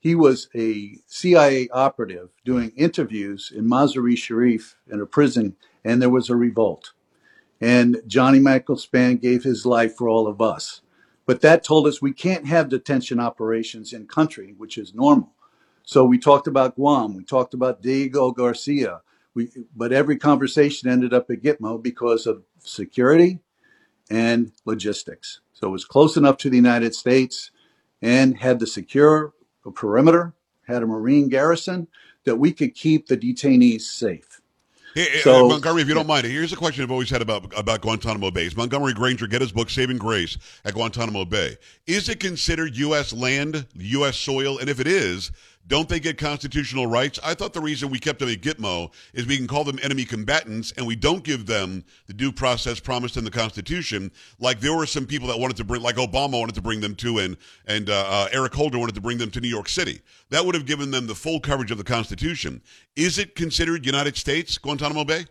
he 0.00 0.16
was 0.16 0.48
a 0.56 0.98
CIA 1.06 1.68
operative 1.68 2.30
doing 2.44 2.72
interviews 2.76 3.52
in 3.54 3.68
Mazar-e 3.68 4.16
Sharif 4.16 4.76
in 4.90 5.00
a 5.00 5.06
prison 5.06 5.54
and 5.84 6.02
there 6.02 6.10
was 6.10 6.28
a 6.28 6.36
revolt 6.36 6.92
and 7.60 8.02
Johnny 8.06 8.38
Michael 8.38 8.76
Spann 8.76 9.20
gave 9.20 9.44
his 9.44 9.64
life 9.64 9.96
for 9.96 10.08
all 10.08 10.26
of 10.26 10.40
us. 10.40 10.80
But 11.26 11.40
that 11.40 11.64
told 11.64 11.86
us 11.86 12.02
we 12.02 12.12
can't 12.12 12.46
have 12.46 12.68
detention 12.68 13.18
operations 13.18 13.92
in 13.92 14.06
country, 14.06 14.54
which 14.56 14.76
is 14.76 14.94
normal. 14.94 15.32
So 15.84 16.04
we 16.04 16.18
talked 16.18 16.46
about 16.46 16.76
Guam, 16.76 17.14
we 17.14 17.24
talked 17.24 17.54
about 17.54 17.82
Diego 17.82 18.30
Garcia, 18.30 19.00
we, 19.34 19.50
but 19.74 19.92
every 19.92 20.16
conversation 20.16 20.88
ended 20.88 21.12
up 21.12 21.30
at 21.30 21.42
Gitmo 21.42 21.82
because 21.82 22.26
of 22.26 22.44
security 22.58 23.40
and 24.10 24.52
logistics. 24.64 25.40
So 25.52 25.68
it 25.68 25.72
was 25.72 25.84
close 25.84 26.16
enough 26.16 26.36
to 26.38 26.50
the 26.50 26.56
United 26.56 26.94
States 26.94 27.50
and 28.00 28.38
had 28.38 28.60
the 28.60 28.66
secure 28.66 29.32
perimeter, 29.74 30.34
had 30.66 30.82
a 30.82 30.86
Marine 30.86 31.28
garrison 31.28 31.88
that 32.24 32.36
we 32.36 32.52
could 32.52 32.74
keep 32.74 33.06
the 33.06 33.16
detainees 33.16 33.82
safe. 33.82 34.33
Hey, 34.94 35.20
So- 35.22 35.48
Montgomery, 35.48 35.82
if 35.82 35.88
you 35.88 35.94
don't 35.94 36.06
mind, 36.06 36.24
here's 36.24 36.52
a 36.52 36.56
question 36.56 36.84
I've 36.84 36.90
always 36.92 37.10
had 37.10 37.20
about 37.20 37.52
about 37.58 37.80
Guantanamo 37.80 38.30
Bay. 38.30 38.46
Is 38.46 38.56
Montgomery 38.56 38.94
Granger 38.94 39.26
get 39.26 39.40
his 39.40 39.50
book 39.50 39.68
Saving 39.68 39.98
Grace 39.98 40.38
at 40.64 40.74
Guantanamo 40.74 41.24
Bay? 41.24 41.56
Is 41.88 42.08
it 42.08 42.20
considered 42.20 42.76
U.S. 42.76 43.12
land, 43.12 43.66
U.S. 43.74 44.16
soil? 44.16 44.58
And 44.58 44.70
if 44.70 44.78
it 44.78 44.86
is, 44.86 45.32
don't 45.66 45.88
they 45.88 45.98
get 45.98 46.18
constitutional 46.18 46.86
rights? 46.86 47.18
I 47.24 47.32
thought 47.32 47.54
the 47.54 47.60
reason 47.60 47.90
we 47.90 47.98
kept 47.98 48.18
them 48.18 48.28
at 48.28 48.42
Gitmo 48.42 48.92
is 49.14 49.26
we 49.26 49.38
can 49.38 49.46
call 49.46 49.64
them 49.64 49.78
enemy 49.82 50.04
combatants, 50.04 50.72
and 50.72 50.86
we 50.86 50.94
don't 50.94 51.24
give 51.24 51.46
them 51.46 51.84
the 52.06 52.12
due 52.12 52.30
process 52.32 52.78
promised 52.80 53.16
in 53.16 53.24
the 53.24 53.30
Constitution. 53.30 54.10
Like 54.38 54.60
there 54.60 54.76
were 54.76 54.84
some 54.84 55.06
people 55.06 55.26
that 55.28 55.38
wanted 55.38 55.56
to 55.56 55.64
bring, 55.64 55.80
like 55.80 55.96
Obama 55.96 56.38
wanted 56.38 56.54
to 56.56 56.62
bring 56.62 56.80
them 56.80 56.94
to, 56.96 57.18
and 57.18 57.36
and 57.66 57.88
uh, 57.88 58.04
uh, 58.06 58.28
Eric 58.32 58.54
Holder 58.54 58.78
wanted 58.78 58.94
to 58.94 59.00
bring 59.00 59.16
them 59.16 59.30
to 59.30 59.40
New 59.40 59.48
York 59.48 59.68
City. 59.68 60.02
That 60.28 60.44
would 60.44 60.54
have 60.54 60.66
given 60.66 60.90
them 60.90 61.06
the 61.06 61.14
full 61.14 61.40
coverage 61.40 61.70
of 61.70 61.78
the 61.78 61.84
Constitution. 61.84 62.60
Is 62.94 63.18
it 63.18 63.34
considered 63.34 63.86
United 63.86 64.16
States, 64.16 64.58
Guantanamo 64.58 65.04
Bay? 65.04 65.24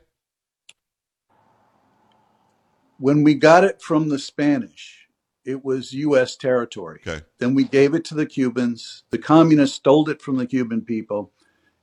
When 2.97 3.23
we 3.23 3.35
got 3.35 3.63
it 3.63 3.81
from 3.81 4.09
the 4.09 4.17
Spanish, 4.17 5.02
it 5.45 5.63
was 5.63 5.93
U.S. 5.93 6.35
territory. 6.35 7.01
Okay. 7.05 7.23
Then 7.39 7.53
we 7.53 7.65
gave 7.65 7.93
it 7.93 8.05
to 8.05 8.15
the 8.15 8.25
Cubans. 8.25 9.03
The 9.11 9.17
communists 9.17 9.75
stole 9.75 10.09
it 10.09 10.21
from 10.21 10.37
the 10.37 10.45
Cuban 10.47 10.81
people, 10.81 11.31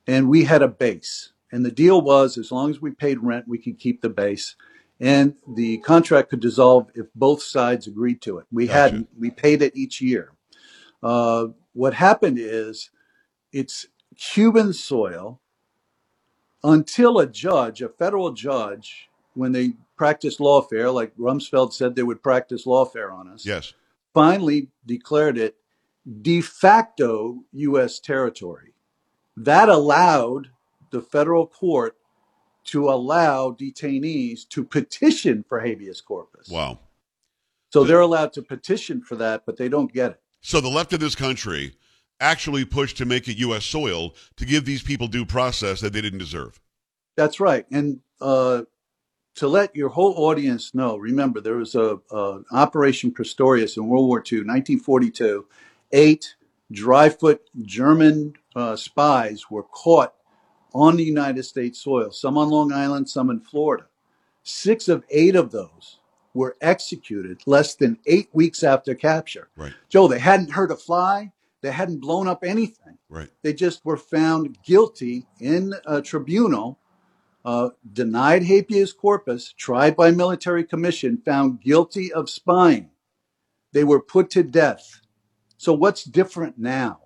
and 0.07 0.29
we 0.29 0.43
had 0.45 0.61
a 0.61 0.67
base. 0.67 1.33
And 1.51 1.65
the 1.65 1.71
deal 1.71 2.01
was 2.01 2.37
as 2.37 2.51
long 2.51 2.69
as 2.69 2.81
we 2.81 2.91
paid 2.91 3.19
rent, 3.21 3.47
we 3.47 3.57
could 3.57 3.77
keep 3.77 4.01
the 4.01 4.09
base. 4.09 4.55
And 4.99 5.35
the 5.55 5.79
contract 5.79 6.29
could 6.29 6.39
dissolve 6.39 6.87
if 6.95 7.07
both 7.15 7.41
sides 7.41 7.87
agreed 7.87 8.21
to 8.21 8.37
it. 8.37 8.45
We 8.51 8.67
Gotcha. 8.67 8.79
hadn't. 8.79 9.09
We 9.17 9.31
paid 9.31 9.61
it 9.61 9.75
each 9.75 9.99
year. 10.01 10.33
Uh, 11.03 11.47
what 11.73 11.93
happened 11.93 12.37
is 12.39 12.91
it's 13.51 13.87
Cuban 14.15 14.73
soil 14.73 15.41
until 16.63 17.19
a 17.19 17.27
judge, 17.27 17.81
a 17.81 17.89
federal 17.89 18.31
judge, 18.31 19.09
when 19.33 19.51
they 19.51 19.73
practiced 20.01 20.39
lawfare, 20.39 20.91
like 20.91 21.15
Rumsfeld 21.15 21.73
said 21.73 21.93
they 21.95 22.01
would 22.01 22.23
practice 22.23 22.65
lawfare 22.65 23.13
on 23.13 23.27
us, 23.27 23.45
Yes. 23.45 23.75
finally 24.15 24.69
declared 24.83 25.37
it 25.37 25.57
de 26.23 26.41
facto 26.41 27.43
U.S. 27.51 27.99
territory. 27.99 28.73
That 29.37 29.69
allowed 29.69 30.47
the 30.89 31.01
federal 31.01 31.45
court 31.45 31.97
to 32.63 32.89
allow 32.89 33.51
detainees 33.51 34.49
to 34.49 34.63
petition 34.63 35.45
for 35.47 35.59
habeas 35.59 36.01
corpus. 36.01 36.49
Wow. 36.49 36.79
So 37.69 37.83
they're 37.83 37.99
allowed 37.99 38.33
to 38.33 38.41
petition 38.41 39.03
for 39.03 39.15
that, 39.17 39.43
but 39.45 39.57
they 39.57 39.69
don't 39.69 39.93
get 39.93 40.13
it. 40.13 40.21
So 40.41 40.61
the 40.61 40.67
left 40.67 40.93
of 40.93 40.99
this 40.99 41.13
country 41.13 41.75
actually 42.19 42.65
pushed 42.65 42.97
to 42.97 43.05
make 43.05 43.27
it 43.27 43.37
U.S. 43.37 43.65
soil 43.65 44.15
to 44.37 44.45
give 44.47 44.65
these 44.65 44.81
people 44.81 45.07
due 45.07 45.25
process 45.25 45.79
that 45.81 45.93
they 45.93 46.01
didn't 46.01 46.17
deserve. 46.17 46.59
That's 47.15 47.39
right. 47.39 47.67
And 47.71 47.99
uh, 48.19 48.63
to 49.41 49.47
let 49.47 49.75
your 49.75 49.89
whole 49.89 50.13
audience 50.17 50.75
know, 50.75 50.97
remember 50.97 51.41
there 51.41 51.55
was 51.55 51.73
a, 51.73 51.97
a 52.11 52.41
Operation 52.51 53.11
Pastorius 53.11 53.75
in 53.75 53.87
World 53.87 54.07
War 54.07 54.19
II, 54.19 54.41
1942. 54.41 55.47
Eight 55.91 56.35
dry 56.71 57.09
foot 57.09 57.41
German 57.63 58.35
uh, 58.55 58.75
spies 58.75 59.49
were 59.49 59.63
caught 59.63 60.13
on 60.75 60.95
the 60.95 61.03
United 61.03 61.41
States 61.41 61.81
soil, 61.81 62.11
some 62.11 62.37
on 62.37 62.51
Long 62.51 62.71
Island, 62.71 63.09
some 63.09 63.31
in 63.31 63.39
Florida. 63.39 63.87
Six 64.43 64.87
of 64.87 65.03
eight 65.09 65.35
of 65.35 65.49
those 65.49 65.97
were 66.35 66.55
executed 66.61 67.41
less 67.47 67.73
than 67.73 67.97
eight 68.05 68.29
weeks 68.33 68.61
after 68.61 68.93
capture. 68.93 69.49
Right. 69.57 69.73
Joe, 69.89 70.07
they 70.07 70.19
hadn't 70.19 70.51
hurt 70.51 70.69
a 70.69 70.75
fly, 70.75 71.31
they 71.61 71.71
hadn't 71.71 72.01
blown 72.01 72.27
up 72.27 72.43
anything. 72.43 72.99
Right. 73.09 73.29
They 73.41 73.53
just 73.53 73.83
were 73.83 73.97
found 73.97 74.59
guilty 74.63 75.25
in 75.39 75.73
a 75.87 75.99
tribunal, 75.99 76.77
uh, 77.43 77.69
denied 77.91 78.43
habeas 78.43 78.93
corpus, 78.93 79.53
tried 79.53 79.95
by 79.95 80.11
military 80.11 80.63
commission, 80.63 81.21
found 81.25 81.61
guilty 81.61 82.11
of 82.13 82.29
spying. 82.29 82.89
They 83.73 83.83
were 83.83 84.01
put 84.01 84.29
to 84.31 84.43
death. 84.43 85.01
So, 85.57 85.73
what's 85.73 86.03
different 86.03 86.57
now? 86.57 87.01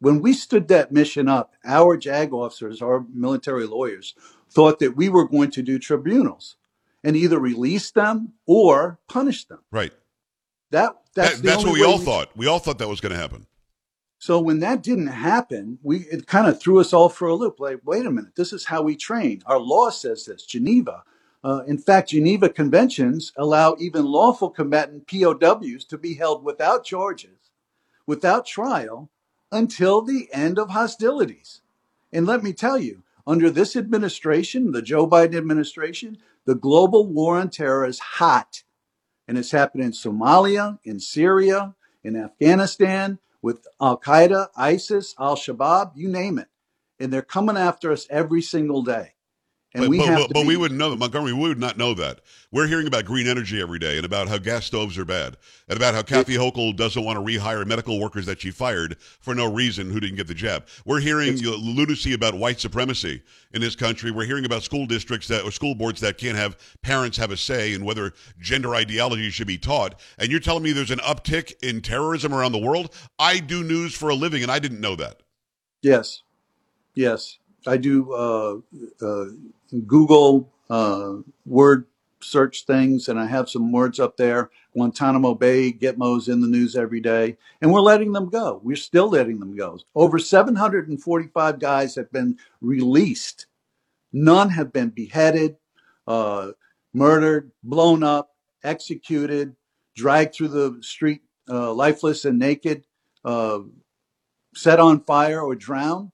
When 0.00 0.20
we 0.20 0.32
stood 0.32 0.68
that 0.68 0.92
mission 0.92 1.28
up, 1.28 1.54
our 1.64 1.96
JAG 1.96 2.32
officers, 2.32 2.82
our 2.82 3.06
military 3.12 3.66
lawyers, 3.66 4.14
thought 4.50 4.78
that 4.80 4.96
we 4.96 5.08
were 5.08 5.26
going 5.26 5.50
to 5.52 5.62
do 5.62 5.78
tribunals 5.78 6.56
and 7.02 7.16
either 7.16 7.38
release 7.38 7.90
them 7.90 8.32
or 8.46 8.98
punish 9.08 9.44
them. 9.46 9.60
Right. 9.70 9.92
That 10.70 10.94
that's 11.14 11.36
That- 11.36 11.42
that's 11.42 11.64
what 11.64 11.74
we 11.74 11.84
all 11.84 11.98
thought. 11.98 12.30
We 12.36 12.46
all 12.46 12.58
thought 12.58 12.78
that 12.78 12.88
was 12.88 13.00
going 13.00 13.12
to 13.12 13.18
happen. 13.18 13.46
So 14.26 14.40
when 14.40 14.60
that 14.60 14.82
didn't 14.82 15.08
happen, 15.08 15.78
we 15.82 15.98
it 15.98 16.26
kind 16.26 16.48
of 16.48 16.58
threw 16.58 16.80
us 16.80 16.94
all 16.94 17.10
for 17.10 17.28
a 17.28 17.34
loop. 17.34 17.60
Like, 17.60 17.80
wait 17.84 18.06
a 18.06 18.10
minute, 18.10 18.36
this 18.36 18.54
is 18.54 18.64
how 18.64 18.80
we 18.80 18.96
train. 18.96 19.42
Our 19.44 19.58
law 19.58 19.90
says 19.90 20.24
this. 20.24 20.46
Geneva, 20.46 21.02
uh, 21.44 21.60
in 21.66 21.76
fact, 21.76 22.08
Geneva 22.08 22.48
conventions 22.48 23.34
allow 23.36 23.76
even 23.78 24.06
lawful 24.06 24.48
combatant 24.48 25.06
POWs 25.08 25.84
to 25.84 25.98
be 25.98 26.14
held 26.14 26.42
without 26.42 26.86
charges, 26.86 27.36
without 28.06 28.46
trial, 28.46 29.10
until 29.52 30.00
the 30.00 30.30
end 30.32 30.58
of 30.58 30.70
hostilities. 30.70 31.60
And 32.10 32.24
let 32.24 32.42
me 32.42 32.54
tell 32.54 32.78
you, 32.78 33.02
Under 33.26 33.50
this 33.50 33.74
administration, 33.74 34.72
the 34.72 34.82
Joe 34.82 35.06
Biden 35.06 35.36
administration, 35.36 36.18
the 36.44 36.54
global 36.54 37.06
war 37.06 37.38
on 37.38 37.48
terror 37.48 37.86
is 37.86 37.98
hot. 37.98 38.62
And 39.26 39.38
it's 39.38 39.50
happening 39.50 39.86
in 39.86 39.92
Somalia, 39.92 40.78
in 40.84 41.00
Syria, 41.00 41.74
in 42.02 42.16
Afghanistan, 42.16 43.18
with 43.44 43.66
Al 43.78 44.00
Qaeda, 44.00 44.48
ISIS, 44.56 45.14
Al 45.20 45.36
Shabaab, 45.36 45.92
you 45.96 46.08
name 46.08 46.38
it. 46.38 46.48
And 46.98 47.12
they're 47.12 47.22
coming 47.22 47.58
after 47.58 47.92
us 47.92 48.06
every 48.10 48.40
single 48.40 48.82
day. 48.82 49.13
And 49.74 49.82
But 49.82 49.90
we 49.90 49.98
but, 49.98 50.06
but, 50.06 50.30
but 50.32 50.42
be 50.42 50.48
we 50.48 50.56
wouldn't 50.56 50.78
know 50.78 50.90
that 50.90 50.98
Montgomery. 50.98 51.32
We 51.32 51.48
would 51.48 51.58
not 51.58 51.76
know 51.76 51.94
that. 51.94 52.20
We're 52.52 52.68
hearing 52.68 52.86
about 52.86 53.06
green 53.06 53.26
energy 53.26 53.60
every 53.60 53.80
day 53.80 53.96
and 53.96 54.06
about 54.06 54.28
how 54.28 54.38
gas 54.38 54.66
stoves 54.66 54.96
are 54.98 55.04
bad 55.04 55.36
and 55.68 55.76
about 55.76 55.94
how 55.94 56.02
Kathy 56.02 56.34
Hochul 56.34 56.76
doesn't 56.76 57.02
want 57.04 57.16
to 57.18 57.24
rehire 57.24 57.66
medical 57.66 57.98
workers 57.98 58.24
that 58.26 58.40
she 58.40 58.52
fired 58.52 58.96
for 59.00 59.34
no 59.34 59.52
reason 59.52 59.90
who 59.90 59.98
didn't 59.98 60.14
get 60.14 60.28
the 60.28 60.34
jab. 60.34 60.68
We're 60.84 61.00
hearing 61.00 61.30
it's 61.30 61.42
you 61.42 61.50
know, 61.50 61.56
lunacy 61.56 62.12
about 62.12 62.34
white 62.34 62.60
supremacy 62.60 63.20
in 63.52 63.60
this 63.60 63.74
country. 63.74 64.12
We're 64.12 64.26
hearing 64.26 64.44
about 64.44 64.62
school 64.62 64.86
districts 64.86 65.26
that 65.26 65.42
or 65.42 65.50
school 65.50 65.74
boards 65.74 66.00
that 66.02 66.18
can't 66.18 66.36
have 66.36 66.56
parents 66.82 67.16
have 67.16 67.32
a 67.32 67.36
say 67.36 67.74
in 67.74 67.84
whether 67.84 68.12
gender 68.40 68.76
ideology 68.76 69.30
should 69.30 69.48
be 69.48 69.58
taught. 69.58 69.98
And 70.18 70.30
you're 70.30 70.38
telling 70.38 70.62
me 70.62 70.70
there's 70.70 70.92
an 70.92 71.00
uptick 71.00 71.52
in 71.64 71.80
terrorism 71.80 72.32
around 72.32 72.52
the 72.52 72.58
world? 72.58 72.94
I 73.18 73.40
do 73.40 73.64
news 73.64 73.92
for 73.92 74.08
a 74.08 74.14
living, 74.14 74.42
and 74.42 74.52
I 74.52 74.60
didn't 74.60 74.80
know 74.80 74.94
that. 74.94 75.24
yes, 75.82 76.22
yes. 76.94 77.38
I 77.66 77.76
do 77.76 78.12
uh, 78.12 78.56
uh, 79.00 79.24
Google 79.82 80.48
uh, 80.70 81.14
word 81.46 81.86
search 82.20 82.64
things, 82.64 83.08
and 83.08 83.18
I 83.18 83.26
have 83.26 83.48
some 83.48 83.70
words 83.70 84.00
up 84.00 84.16
there. 84.16 84.50
Guantanamo 84.72 85.34
Bay, 85.34 85.72
Gitmo's 85.72 86.28
in 86.28 86.40
the 86.40 86.48
news 86.48 86.74
every 86.74 87.00
day, 87.00 87.36
and 87.60 87.72
we're 87.72 87.80
letting 87.80 88.12
them 88.12 88.28
go. 88.28 88.60
We're 88.64 88.76
still 88.76 89.08
letting 89.08 89.38
them 89.38 89.56
go. 89.56 89.78
Over 89.94 90.18
745 90.18 91.58
guys 91.58 91.94
have 91.94 92.10
been 92.10 92.38
released. 92.60 93.46
None 94.12 94.50
have 94.50 94.72
been 94.72 94.90
beheaded, 94.90 95.56
uh, 96.06 96.52
murdered, 96.92 97.50
blown 97.62 98.02
up, 98.02 98.34
executed, 98.62 99.54
dragged 99.94 100.34
through 100.34 100.48
the 100.48 100.78
street 100.80 101.22
uh, 101.48 101.72
lifeless 101.72 102.24
and 102.24 102.38
naked, 102.38 102.84
uh, 103.24 103.60
set 104.54 104.80
on 104.80 105.00
fire, 105.00 105.40
or 105.40 105.54
drowned. 105.54 106.10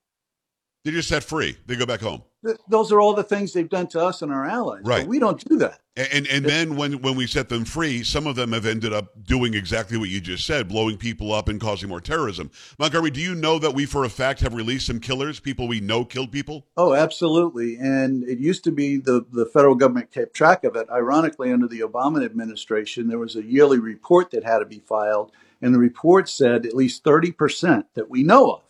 They're 0.84 0.94
just 0.94 1.08
set 1.08 1.22
free. 1.22 1.56
They 1.66 1.76
go 1.76 1.86
back 1.86 2.00
home. 2.00 2.22
Th- 2.44 2.58
those 2.68 2.90
are 2.90 3.00
all 3.00 3.14
the 3.14 3.22
things 3.22 3.52
they've 3.52 3.68
done 3.68 3.86
to 3.88 4.00
us 4.00 4.22
and 4.22 4.32
our 4.32 4.46
allies. 4.46 4.82
Right. 4.84 5.00
But 5.00 5.08
we 5.08 5.18
don't 5.18 5.42
do 5.44 5.56
that. 5.58 5.80
And 5.96 6.26
and 6.28 6.44
then 6.44 6.76
when 6.76 7.02
when 7.02 7.16
we 7.16 7.26
set 7.26 7.48
them 7.48 7.64
free, 7.64 8.04
some 8.04 8.26
of 8.26 8.36
them 8.36 8.52
have 8.52 8.64
ended 8.64 8.92
up 8.92 9.24
doing 9.24 9.52
exactly 9.54 9.98
what 9.98 10.08
you 10.08 10.20
just 10.20 10.46
said, 10.46 10.68
blowing 10.68 10.96
people 10.96 11.32
up 11.32 11.48
and 11.48 11.60
causing 11.60 11.88
more 11.88 12.00
terrorism. 12.00 12.50
Montgomery, 12.78 13.10
do 13.10 13.20
you 13.20 13.34
know 13.34 13.58
that 13.58 13.74
we 13.74 13.84
for 13.84 14.04
a 14.04 14.08
fact 14.08 14.40
have 14.40 14.54
released 14.54 14.86
some 14.86 15.00
killers, 15.00 15.40
people 15.40 15.68
we 15.68 15.80
know 15.80 16.04
killed 16.04 16.32
people? 16.32 16.66
Oh, 16.76 16.94
absolutely. 16.94 17.76
And 17.76 18.24
it 18.24 18.38
used 18.38 18.64
to 18.64 18.70
be 18.70 18.96
the, 18.96 19.26
the 19.32 19.44
federal 19.46 19.74
government 19.74 20.12
kept 20.12 20.32
track 20.32 20.64
of 20.64 20.76
it. 20.76 20.88
Ironically, 20.90 21.52
under 21.52 21.68
the 21.68 21.80
Obama 21.80 22.24
administration, 22.24 23.08
there 23.08 23.18
was 23.18 23.36
a 23.36 23.44
yearly 23.44 23.78
report 23.78 24.30
that 24.30 24.44
had 24.44 24.60
to 24.60 24.66
be 24.66 24.78
filed. 24.78 25.32
And 25.60 25.74
the 25.74 25.78
report 25.78 26.28
said 26.28 26.64
at 26.64 26.74
least 26.74 27.04
30% 27.04 27.84
that 27.94 28.08
we 28.08 28.22
know 28.22 28.52
of 28.52 28.69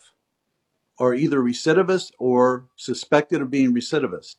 are 1.01 1.15
either 1.15 1.39
recidivist 1.39 2.11
or 2.19 2.67
suspected 2.75 3.41
of 3.41 3.49
being 3.49 3.73
recidivist. 3.73 4.35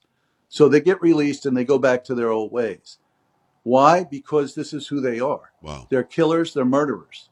So 0.48 0.68
they 0.68 0.80
get 0.80 1.02
released 1.02 1.44
and 1.44 1.56
they 1.56 1.64
go 1.64 1.76
back 1.76 2.04
to 2.04 2.14
their 2.14 2.30
old 2.30 2.52
ways. 2.52 2.98
Why? 3.64 4.04
Because 4.04 4.54
this 4.54 4.72
is 4.72 4.86
who 4.86 5.00
they 5.00 5.18
are. 5.18 5.50
Wow. 5.60 5.88
They're 5.90 6.04
killers, 6.04 6.54
they're 6.54 6.64
murderers. 6.64 7.28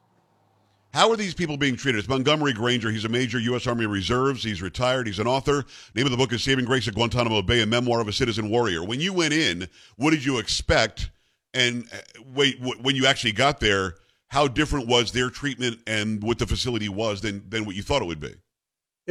How 0.93 1.09
are 1.09 1.15
these 1.15 1.33
people 1.33 1.55
being 1.55 1.77
treated? 1.77 1.99
It's 1.99 2.09
Montgomery 2.09 2.51
Granger. 2.51 2.91
He's 2.91 3.05
a 3.05 3.09
major 3.09 3.39
U.S. 3.39 3.65
Army 3.65 3.85
Reserves. 3.85 4.43
He's 4.43 4.61
retired. 4.61 5.07
He's 5.07 5.19
an 5.19 5.27
author. 5.27 5.63
Name 5.95 6.05
of 6.05 6.11
the 6.11 6.17
book 6.17 6.33
is 6.33 6.43
Saving 6.43 6.65
Grace 6.65 6.89
at 6.89 6.95
Guantanamo 6.95 7.41
Bay, 7.41 7.61
a 7.61 7.65
memoir 7.65 8.01
of 8.01 8.09
a 8.09 8.13
citizen 8.13 8.49
warrior. 8.49 8.83
When 8.83 8.99
you 8.99 9.13
went 9.13 9.33
in, 9.33 9.69
what 9.95 10.11
did 10.11 10.25
you 10.25 10.39
expect? 10.39 11.09
And 11.53 11.87
uh, 11.93 12.21
wait, 12.35 12.59
when 12.59 12.97
you 12.97 13.05
actually 13.05 13.31
got 13.31 13.61
there, 13.61 13.95
how 14.27 14.49
different 14.49 14.87
was 14.87 15.13
their 15.13 15.29
treatment 15.29 15.79
and 15.87 16.21
what 16.21 16.39
the 16.39 16.47
facility 16.47 16.89
was 16.89 17.21
than, 17.21 17.47
than 17.47 17.63
what 17.63 17.77
you 17.77 17.83
thought 17.83 18.01
it 18.01 18.05
would 18.05 18.19
be? 18.19 18.33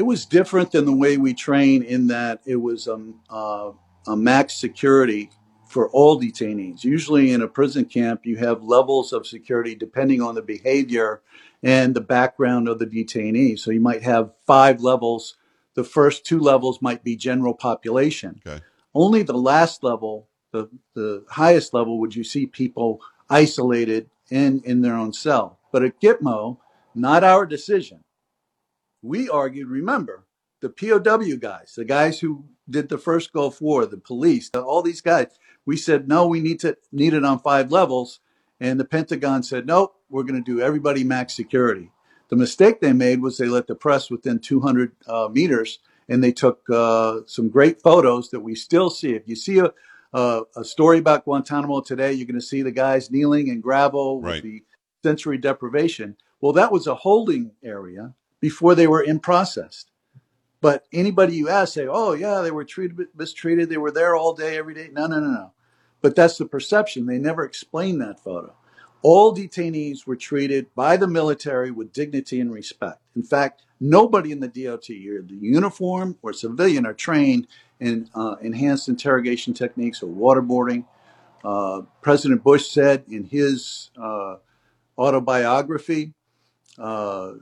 It 0.00 0.06
was 0.06 0.24
different 0.24 0.72
than 0.72 0.86
the 0.86 0.96
way 0.96 1.18
we 1.18 1.34
train 1.34 1.82
in 1.82 2.06
that 2.06 2.40
it 2.46 2.56
was 2.56 2.88
um, 2.88 3.20
uh, 3.28 3.72
a 4.06 4.16
max 4.16 4.54
security 4.54 5.28
for 5.68 5.90
all 5.90 6.18
detainees. 6.18 6.84
Usually 6.84 7.32
in 7.32 7.42
a 7.42 7.46
prison 7.46 7.84
camp, 7.84 8.24
you 8.24 8.38
have 8.38 8.62
levels 8.62 9.12
of 9.12 9.26
security 9.26 9.74
depending 9.74 10.22
on 10.22 10.34
the 10.34 10.40
behavior 10.40 11.20
and 11.62 11.94
the 11.94 12.00
background 12.00 12.66
of 12.66 12.78
the 12.78 12.86
detainee. 12.86 13.58
So 13.58 13.72
you 13.72 13.80
might 13.82 14.02
have 14.02 14.32
five 14.46 14.80
levels. 14.80 15.36
The 15.74 15.84
first 15.84 16.24
two 16.24 16.40
levels 16.40 16.80
might 16.80 17.04
be 17.04 17.14
general 17.14 17.52
population. 17.52 18.40
Okay. 18.46 18.64
Only 18.94 19.22
the 19.22 19.36
last 19.36 19.84
level, 19.84 20.28
the, 20.50 20.70
the 20.94 21.26
highest 21.28 21.74
level, 21.74 22.00
would 22.00 22.16
you 22.16 22.24
see 22.24 22.46
people 22.46 23.02
isolated 23.28 24.08
in, 24.30 24.62
in 24.64 24.80
their 24.80 24.94
own 24.94 25.12
cell. 25.12 25.58
But 25.70 25.84
at 25.84 26.00
Gitmo, 26.00 26.56
not 26.94 27.22
our 27.22 27.44
decision 27.44 28.02
we 29.02 29.28
argued, 29.28 29.68
remember, 29.68 30.24
the 30.60 30.68
POW 30.68 31.36
guys, 31.40 31.72
the 31.76 31.84
guys 31.84 32.20
who 32.20 32.44
did 32.68 32.88
the 32.88 32.98
first 32.98 33.32
Gulf 33.32 33.60
War, 33.60 33.86
the 33.86 33.96
police, 33.96 34.50
the- 34.50 34.62
all 34.62 34.82
these 34.82 35.00
guys, 35.00 35.26
we 35.66 35.76
said, 35.76 36.08
no, 36.08 36.26
we 36.26 36.40
need 36.40 36.60
to 36.60 36.76
need 36.92 37.14
it 37.14 37.24
on 37.24 37.38
five 37.38 37.70
levels. 37.72 38.20
And 38.60 38.78
the 38.78 38.84
Pentagon 38.84 39.42
said, 39.42 39.66
nope, 39.66 39.94
we're 40.10 40.22
going 40.24 40.42
to 40.42 40.52
do 40.54 40.60
everybody 40.60 41.02
max 41.04 41.34
security. 41.34 41.90
The 42.28 42.36
mistake 42.36 42.80
they 42.80 42.92
made 42.92 43.22
was 43.22 43.38
they 43.38 43.46
let 43.48 43.66
the 43.66 43.74
press 43.74 44.10
within 44.10 44.38
200 44.38 44.92
uh, 45.06 45.28
meters 45.32 45.78
and 46.08 46.22
they 46.22 46.32
took 46.32 46.62
uh, 46.70 47.20
some 47.26 47.48
great 47.48 47.80
photos 47.80 48.30
that 48.30 48.40
we 48.40 48.54
still 48.54 48.90
see. 48.90 49.14
If 49.14 49.26
you 49.26 49.36
see 49.36 49.58
a, 49.60 49.72
a, 50.12 50.42
a 50.56 50.64
story 50.64 50.98
about 50.98 51.24
Guantanamo 51.24 51.80
today, 51.80 52.12
you're 52.12 52.26
going 52.26 52.34
to 52.40 52.46
see 52.46 52.62
the 52.62 52.70
guys 52.70 53.10
kneeling 53.10 53.48
in 53.48 53.60
gravel 53.60 54.20
with 54.20 54.32
Right. 54.34 54.42
the 54.42 54.64
sensory 55.02 55.38
deprivation. 55.38 56.16
Well, 56.40 56.52
that 56.52 56.70
was 56.72 56.86
a 56.86 56.94
holding 56.94 57.52
area 57.64 58.14
before 58.40 58.74
they 58.74 58.86
were 58.86 59.02
in 59.02 59.20
processed. 59.20 59.90
But 60.60 60.84
anybody 60.92 61.36
you 61.36 61.48
ask 61.48 61.74
say, 61.74 61.86
oh, 61.88 62.12
yeah, 62.12 62.40
they 62.40 62.50
were 62.50 62.64
treated, 62.64 63.08
mistreated. 63.16 63.68
They 63.70 63.78
were 63.78 63.90
there 63.90 64.14
all 64.14 64.34
day, 64.34 64.58
every 64.58 64.74
day. 64.74 64.90
No, 64.92 65.06
no, 65.06 65.18
no, 65.18 65.30
no. 65.30 65.52
But 66.02 66.16
that's 66.16 66.38
the 66.38 66.46
perception. 66.46 67.06
They 67.06 67.18
never 67.18 67.44
explained 67.44 68.00
that 68.00 68.20
photo. 68.20 68.54
All 69.02 69.34
detainees 69.34 70.06
were 70.06 70.16
treated 70.16 70.74
by 70.74 70.98
the 70.98 71.06
military 71.06 71.70
with 71.70 71.92
dignity 71.92 72.40
and 72.40 72.52
respect. 72.52 73.00
In 73.16 73.22
fact, 73.22 73.62
nobody 73.80 74.32
in 74.32 74.40
the 74.40 74.48
DOD, 74.48 74.90
either 74.90 75.22
the 75.22 75.36
uniform 75.36 76.18
or 76.20 76.34
civilian, 76.34 76.84
are 76.84 76.92
trained 76.92 77.46
in 77.80 78.10
uh, 78.14 78.36
enhanced 78.42 78.88
interrogation 78.88 79.54
techniques 79.54 80.02
or 80.02 80.08
waterboarding. 80.08 80.84
Uh, 81.42 81.82
President 82.02 82.42
Bush 82.44 82.68
said 82.68 83.04
in 83.08 83.24
his 83.24 83.90
uh, 84.00 84.36
autobiography, 84.98 86.12
uh, 86.78 87.32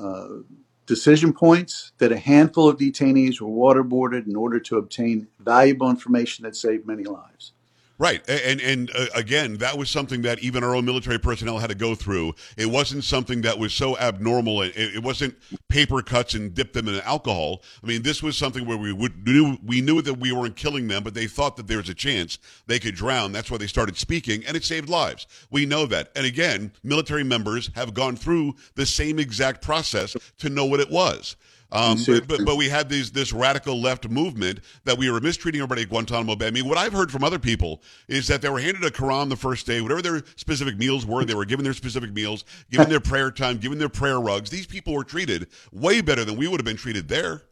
Uh, 0.00 0.42
decision 0.86 1.32
points 1.32 1.92
that 1.98 2.10
a 2.10 2.18
handful 2.18 2.68
of 2.68 2.78
detainees 2.78 3.40
were 3.40 3.48
waterboarded 3.48 4.26
in 4.26 4.34
order 4.34 4.58
to 4.58 4.76
obtain 4.76 5.28
valuable 5.38 5.90
information 5.90 6.44
that 6.44 6.56
saved 6.56 6.86
many 6.86 7.04
lives. 7.04 7.52
Right, 8.00 8.26
and 8.30 8.62
and 8.62 8.90
uh, 8.96 9.08
again, 9.14 9.58
that 9.58 9.76
was 9.76 9.90
something 9.90 10.22
that 10.22 10.38
even 10.38 10.64
our 10.64 10.74
own 10.74 10.86
military 10.86 11.18
personnel 11.18 11.58
had 11.58 11.68
to 11.68 11.76
go 11.76 11.94
through. 11.94 12.34
It 12.56 12.64
wasn't 12.64 13.04
something 13.04 13.42
that 13.42 13.58
was 13.58 13.74
so 13.74 13.98
abnormal. 13.98 14.62
It, 14.62 14.72
it 14.74 15.02
wasn't 15.02 15.36
paper 15.68 16.00
cuts 16.00 16.32
and 16.32 16.54
dip 16.54 16.72
them 16.72 16.88
in 16.88 16.98
alcohol. 17.02 17.60
I 17.84 17.86
mean, 17.86 18.00
this 18.00 18.22
was 18.22 18.38
something 18.38 18.64
where 18.64 18.78
we 18.78 18.90
would 18.90 19.26
knew 19.26 19.58
we 19.62 19.82
knew 19.82 20.00
that 20.00 20.14
we 20.14 20.32
weren't 20.32 20.56
killing 20.56 20.88
them, 20.88 21.02
but 21.02 21.12
they 21.12 21.26
thought 21.26 21.58
that 21.58 21.66
there 21.66 21.76
was 21.76 21.90
a 21.90 21.94
chance 21.94 22.38
they 22.66 22.78
could 22.78 22.94
drown. 22.94 23.32
That's 23.32 23.50
why 23.50 23.58
they 23.58 23.66
started 23.66 23.98
speaking, 23.98 24.46
and 24.46 24.56
it 24.56 24.64
saved 24.64 24.88
lives. 24.88 25.26
We 25.50 25.66
know 25.66 25.84
that. 25.84 26.10
And 26.16 26.24
again, 26.24 26.72
military 26.82 27.22
members 27.22 27.70
have 27.74 27.92
gone 27.92 28.16
through 28.16 28.54
the 28.76 28.86
same 28.86 29.18
exact 29.18 29.60
process 29.60 30.16
to 30.38 30.48
know 30.48 30.64
what 30.64 30.80
it 30.80 30.90
was. 30.90 31.36
Um, 31.72 31.98
but, 32.06 32.28
but 32.28 32.44
but 32.44 32.56
we 32.56 32.68
had 32.68 32.88
these 32.88 33.12
this 33.12 33.32
radical 33.32 33.80
left 33.80 34.08
movement 34.08 34.60
that 34.84 34.98
we 34.98 35.10
were 35.10 35.20
mistreating 35.20 35.60
everybody 35.60 35.82
at 35.82 35.88
Guantanamo 35.88 36.34
Bay. 36.36 36.48
I 36.48 36.50
mean, 36.50 36.68
what 36.68 36.78
I've 36.78 36.92
heard 36.92 37.12
from 37.12 37.22
other 37.22 37.38
people 37.38 37.82
is 38.08 38.26
that 38.28 38.42
they 38.42 38.48
were 38.48 38.60
handed 38.60 38.84
a 38.84 38.90
Quran 38.90 39.28
the 39.28 39.36
first 39.36 39.66
day, 39.66 39.80
whatever 39.80 40.02
their 40.02 40.22
specific 40.36 40.76
meals 40.76 41.06
were, 41.06 41.24
they 41.24 41.34
were 41.34 41.44
given 41.44 41.64
their 41.64 41.74
specific 41.74 42.12
meals, 42.12 42.44
given 42.70 42.88
their 42.88 43.00
prayer 43.00 43.30
time, 43.30 43.58
given 43.58 43.78
their 43.78 43.88
prayer 43.88 44.20
rugs. 44.20 44.50
These 44.50 44.66
people 44.66 44.94
were 44.94 45.04
treated 45.04 45.48
way 45.72 46.00
better 46.00 46.24
than 46.24 46.36
we 46.36 46.48
would 46.48 46.60
have 46.60 46.64
been 46.64 46.76
treated 46.76 47.08
there. 47.08 47.42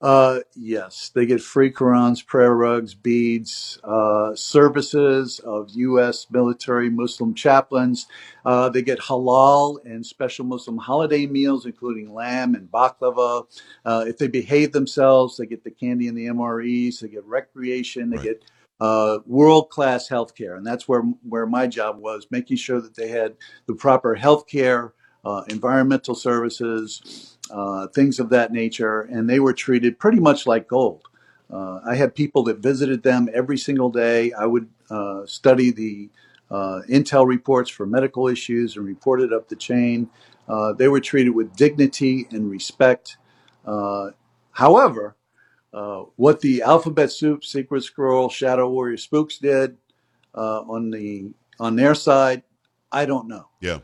Uh, 0.00 0.40
yes, 0.54 1.10
they 1.14 1.26
get 1.26 1.42
free 1.42 1.72
Qurans, 1.72 2.24
prayer 2.24 2.54
rugs, 2.54 2.94
beads, 2.94 3.80
uh, 3.82 4.34
services 4.36 5.40
of 5.40 5.70
U.S. 5.72 6.28
military 6.30 6.88
Muslim 6.88 7.34
chaplains. 7.34 8.06
Uh, 8.46 8.68
they 8.68 8.82
get 8.82 9.00
halal 9.00 9.78
and 9.84 10.06
special 10.06 10.44
Muslim 10.44 10.78
holiday 10.78 11.26
meals, 11.26 11.66
including 11.66 12.14
lamb 12.14 12.54
and 12.54 12.70
baklava. 12.70 13.46
Uh, 13.84 14.04
if 14.06 14.18
they 14.18 14.28
behave 14.28 14.72
themselves, 14.72 15.36
they 15.36 15.46
get 15.46 15.64
the 15.64 15.70
candy 15.72 16.06
and 16.06 16.16
the 16.16 16.26
MREs. 16.26 17.00
They 17.00 17.08
get 17.08 17.24
recreation. 17.26 18.10
They 18.10 18.18
Right. 18.18 18.24
get 18.24 18.44
uh, 18.80 19.18
world 19.26 19.70
class 19.70 20.08
health 20.08 20.36
care, 20.36 20.54
and 20.54 20.64
that's 20.64 20.88
where 20.88 21.02
where 21.28 21.46
my 21.46 21.66
job 21.66 21.98
was, 21.98 22.28
making 22.30 22.58
sure 22.58 22.80
that 22.80 22.94
they 22.94 23.08
had 23.08 23.34
the 23.66 23.74
proper 23.74 24.14
health 24.14 24.46
care, 24.46 24.94
uh, 25.24 25.42
environmental 25.48 26.14
services, 26.14 27.36
uh, 27.52 27.88
things 27.88 28.18
of 28.18 28.30
that 28.30 28.52
nature, 28.52 29.02
and 29.02 29.28
they 29.28 29.40
were 29.40 29.52
treated 29.52 29.98
pretty 29.98 30.20
much 30.20 30.46
like 30.46 30.68
gold. 30.68 31.02
Uh, 31.52 31.80
I 31.84 31.96
had 31.96 32.14
people 32.14 32.44
that 32.44 32.58
visited 32.58 33.02
them 33.02 33.28
every 33.34 33.58
single 33.58 33.90
day. 33.90 34.32
I 34.32 34.46
would 34.46 34.68
uh, 34.88 35.26
study 35.26 35.72
the 35.72 36.10
uh, 36.50 36.82
intel 36.88 37.26
reports 37.26 37.70
for 37.70 37.86
medical 37.86 38.28
issues 38.28 38.76
and 38.76 38.86
report 38.86 39.20
it 39.20 39.32
up 39.32 39.48
the 39.48 39.56
chain. 39.56 40.08
Uh, 40.48 40.72
they 40.72 40.88
were 40.88 41.00
treated 41.00 41.30
with 41.30 41.54
dignity 41.56 42.26
and 42.30 42.50
respect. 42.50 43.16
Uh, 43.64 44.10
however, 44.52 45.16
uh, 45.72 46.04
what 46.16 46.40
the 46.40 46.62
Alphabet 46.62 47.12
Soup, 47.12 47.44
Secret 47.44 47.82
Squirrel, 47.82 48.28
Shadow 48.28 48.68
Warrior 48.68 48.96
Spooks 48.96 49.38
did 49.38 49.76
uh, 50.34 50.62
on 50.62 50.90
the 50.90 51.32
on 51.60 51.76
their 51.76 51.94
side, 51.94 52.42
I 52.90 53.04
don't 53.04 53.28
know. 53.28 53.48
Yeah. 53.60 53.78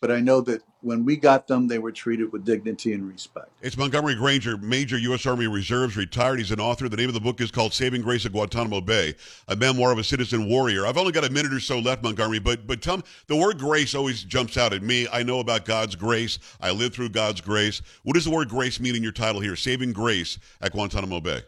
But 0.00 0.10
I 0.10 0.20
know 0.20 0.40
that 0.42 0.62
when 0.86 1.04
we 1.04 1.16
got 1.16 1.48
them, 1.48 1.66
they 1.66 1.80
were 1.80 1.90
treated 1.90 2.32
with 2.32 2.44
dignity 2.44 2.92
and 2.92 3.08
respect. 3.08 3.48
It's 3.60 3.76
Montgomery 3.76 4.14
Granger, 4.14 4.56
Major 4.56 4.96
U.S. 4.96 5.26
Army 5.26 5.48
Reserves, 5.48 5.96
retired. 5.96 6.38
He's 6.38 6.52
an 6.52 6.60
author. 6.60 6.88
The 6.88 6.96
name 6.96 7.08
of 7.08 7.14
the 7.14 7.20
book 7.20 7.40
is 7.40 7.50
called 7.50 7.74
Saving 7.74 8.02
Grace 8.02 8.24
at 8.24 8.30
Guantanamo 8.30 8.80
Bay, 8.80 9.16
a 9.48 9.56
memoir 9.56 9.90
of 9.90 9.98
a 9.98 10.04
citizen 10.04 10.48
warrior. 10.48 10.86
I've 10.86 10.96
only 10.96 11.10
got 11.10 11.24
a 11.24 11.30
minute 11.30 11.52
or 11.52 11.58
so 11.58 11.80
left, 11.80 12.04
Montgomery, 12.04 12.38
but 12.38 12.68
but 12.68 12.82
tell 12.82 12.98
me, 12.98 13.02
the 13.26 13.34
word 13.34 13.58
grace 13.58 13.96
always 13.96 14.22
jumps 14.22 14.56
out 14.56 14.72
at 14.72 14.82
me. 14.84 15.08
I 15.12 15.24
know 15.24 15.40
about 15.40 15.64
God's 15.64 15.96
grace. 15.96 16.38
I 16.60 16.70
live 16.70 16.94
through 16.94 17.08
God's 17.08 17.40
grace. 17.40 17.82
What 18.04 18.14
does 18.14 18.24
the 18.24 18.30
word 18.30 18.48
grace 18.48 18.78
mean 18.78 18.94
in 18.94 19.02
your 19.02 19.12
title 19.12 19.40
here? 19.40 19.56
Saving 19.56 19.92
Grace 19.92 20.38
at 20.60 20.70
Guantanamo 20.70 21.20
Bay. 21.20 21.42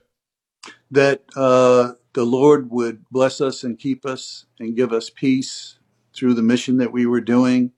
That 0.91 1.23
uh, 1.37 1.93
the 2.13 2.25
Lord 2.25 2.73
would 2.73 3.09
bless 3.11 3.41
us 3.41 3.63
and 3.63 3.79
keep 3.79 4.05
us 4.05 4.47
and 4.59 4.75
give 4.75 4.93
us 4.93 5.11
peace 5.11 5.79
through 6.13 6.35
the 6.35 6.43
mission 6.43 6.79
that 6.79 6.91
we 6.91 7.07
were 7.07 7.21
doing. 7.21 7.71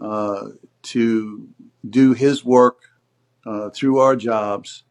Uh, 0.00 0.48
to 0.82 1.48
do 1.88 2.12
His 2.12 2.44
work 2.44 2.78
uh, 3.46 3.70
through 3.70 3.98
our 3.98 4.16
jobs, 4.16 4.84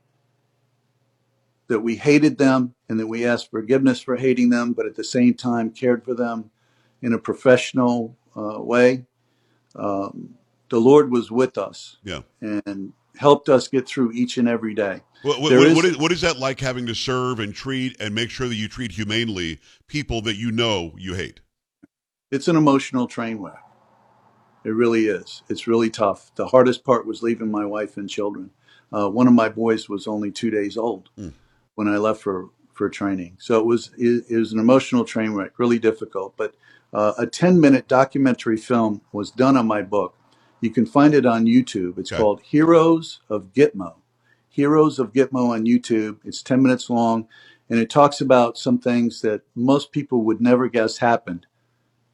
that 1.68 1.80
we 1.80 1.96
hated 1.96 2.38
them 2.38 2.74
and 2.90 3.00
that 3.00 3.08
we 3.08 3.26
asked 3.26 3.52
forgiveness 3.52 4.02
for 4.02 4.16
hating 4.16 4.50
them, 4.50 4.74
but 4.74 4.86
at 4.86 4.96
the 4.96 5.04
same 5.04 5.36
time 5.36 5.70
cared 5.70 6.04
for 6.04 6.16
them 6.16 6.50
in 7.02 7.14
a 7.14 7.20
professional 7.20 8.18
uh, 8.36 8.60
way. 8.60 9.06
Um, 9.76 10.34
the 10.70 10.80
Lord 10.80 11.12
was 11.12 11.32
with 11.32 11.58
us 11.58 11.98
Yeah. 12.04 12.22
and 12.42 12.92
helped 13.18 13.50
us 13.50 13.68
get 13.68 13.88
through 13.88 14.12
each 14.14 14.38
and 14.38 14.48
every 14.48 14.74
day. 14.74 15.02
What, 15.22 15.42
what, 15.42 15.52
what, 15.52 15.68
is, 15.68 15.76
what, 15.76 15.86
is, 15.86 15.98
what 15.98 16.12
is 16.12 16.22
that 16.22 16.40
like 16.40 16.60
having 16.60 16.88
to 16.88 16.96
serve 16.96 17.40
and 17.40 17.54
treat 17.54 17.96
and 18.00 18.16
make 18.16 18.30
sure 18.30 18.48
that 18.48 18.56
you 18.56 18.68
treat 18.68 18.92
humanely 18.92 19.60
people 19.88 20.22
that 20.24 20.38
you 20.38 20.52
know 20.52 20.94
you 20.98 21.14
hate? 21.14 21.42
It's 22.32 22.48
an 22.48 22.56
emotional 22.56 23.06
train 23.08 23.38
wreck. 23.38 23.64
It 24.64 24.72
really 24.72 25.06
is. 25.08 25.42
It's 25.50 25.68
really 25.68 25.90
tough. 25.90 26.32
The 26.36 26.48
hardest 26.48 26.84
part 26.84 27.06
was 27.06 27.24
leaving 27.24 27.50
my 27.52 27.66
wife 27.66 27.98
and 27.98 28.10
children. 28.10 28.52
Uh, 28.92 29.10
one 29.10 29.28
of 29.28 29.34
my 29.34 29.50
boys 29.50 29.88
was 29.88 30.08
only 30.08 30.32
two 30.32 30.50
days 30.52 30.78
old 30.78 31.10
Mm. 31.18 31.34
when 31.76 31.88
I 31.88 31.98
left 31.98 32.22
for, 32.22 32.50
for 32.74 32.90
training. 32.90 33.38
So 33.40 33.60
it 33.60 33.66
was 33.66 33.92
it, 33.98 34.26
it 34.30 34.38
was 34.38 34.52
an 34.52 34.60
emotional 34.60 35.06
train 35.06 35.34
wreck, 35.34 35.58
really 35.60 35.80
difficult. 35.80 36.36
But 36.38 36.56
uh, 36.92 37.14
a 37.18 37.26
10 37.28 37.60
minute 37.62 37.88
documentary 37.88 38.58
film 38.58 39.02
was 39.14 39.32
done 39.32 39.56
on 39.56 39.68
my 39.68 39.82
book. 39.82 40.16
You 40.60 40.72
can 40.72 40.86
find 40.86 41.14
it 41.14 41.26
on 41.26 41.46
YouTube. 41.46 41.98
It's 41.98 42.12
Okay. 42.12 42.22
called 42.22 42.42
Heroes 42.42 43.22
of 43.30 43.54
Gitmo. 43.54 43.96
Heroes 44.50 45.00
of 45.00 45.14
Gitmo 45.14 45.50
on 45.52 45.66
YouTube. 45.66 46.18
It's 46.26 46.42
10 46.44 46.62
minutes 46.62 46.90
long, 46.90 47.28
and 47.70 47.80
it 47.80 47.90
talks 47.90 48.20
about 48.20 48.58
some 48.58 48.78
things 48.78 49.22
that 49.22 49.42
most 49.56 49.92
people 49.94 50.24
would 50.24 50.42
never 50.42 50.68
guess 50.68 50.98
happened 50.98 51.46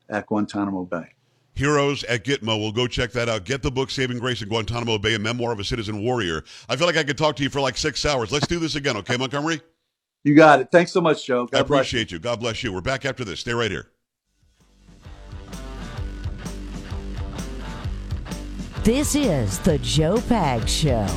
at 0.09 0.27
Guantanamo 0.27 0.83
Bay. 0.83 1.14
Heroes 1.55 2.03
at 2.05 2.23
Gitmo. 2.25 2.59
We'll 2.59 2.71
go 2.71 2.85
check 2.85 3.11
that 3.13 3.29
out. 3.29 3.45
Get 3.45 3.61
the 3.61 3.71
book 3.71 3.89
Saving 3.89 4.19
Grace 4.19 4.41
in 4.41 4.49
Guantanamo 4.49 4.97
Bay, 4.97 5.15
a 5.15 5.19
memoir 5.19 5.51
of 5.51 5.59
a 5.59 5.63
citizen 5.63 6.01
warrior. 6.03 6.43
I 6.69 6.75
feel 6.75 6.85
like 6.85 6.97
I 6.97 7.03
could 7.03 7.17
talk 7.17 7.35
to 7.37 7.43
you 7.43 7.49
for 7.49 7.61
like 7.61 7.77
six 7.77 8.05
hours. 8.05 8.31
Let's 8.31 8.47
do 8.47 8.59
this 8.59 8.75
again, 8.75 8.97
okay, 8.97 9.17
Montgomery? 9.17 9.61
You 10.23 10.35
got 10.35 10.59
it. 10.59 10.69
Thanks 10.71 10.91
so 10.91 11.01
much, 11.01 11.25
Joe. 11.25 11.45
God 11.45 11.59
I 11.59 11.63
bless 11.63 11.67
you. 11.93 11.99
appreciate 11.99 12.11
you. 12.11 12.19
God 12.19 12.39
bless 12.39 12.63
you. 12.63 12.73
We're 12.73 12.81
back 12.81 13.05
after 13.05 13.23
this. 13.23 13.39
Stay 13.39 13.53
right 13.53 13.71
here. 13.71 13.89
This 18.83 19.15
is 19.15 19.59
the 19.59 19.79
Joe 19.79 20.21
Pag 20.21 20.67
Show. 20.67 21.07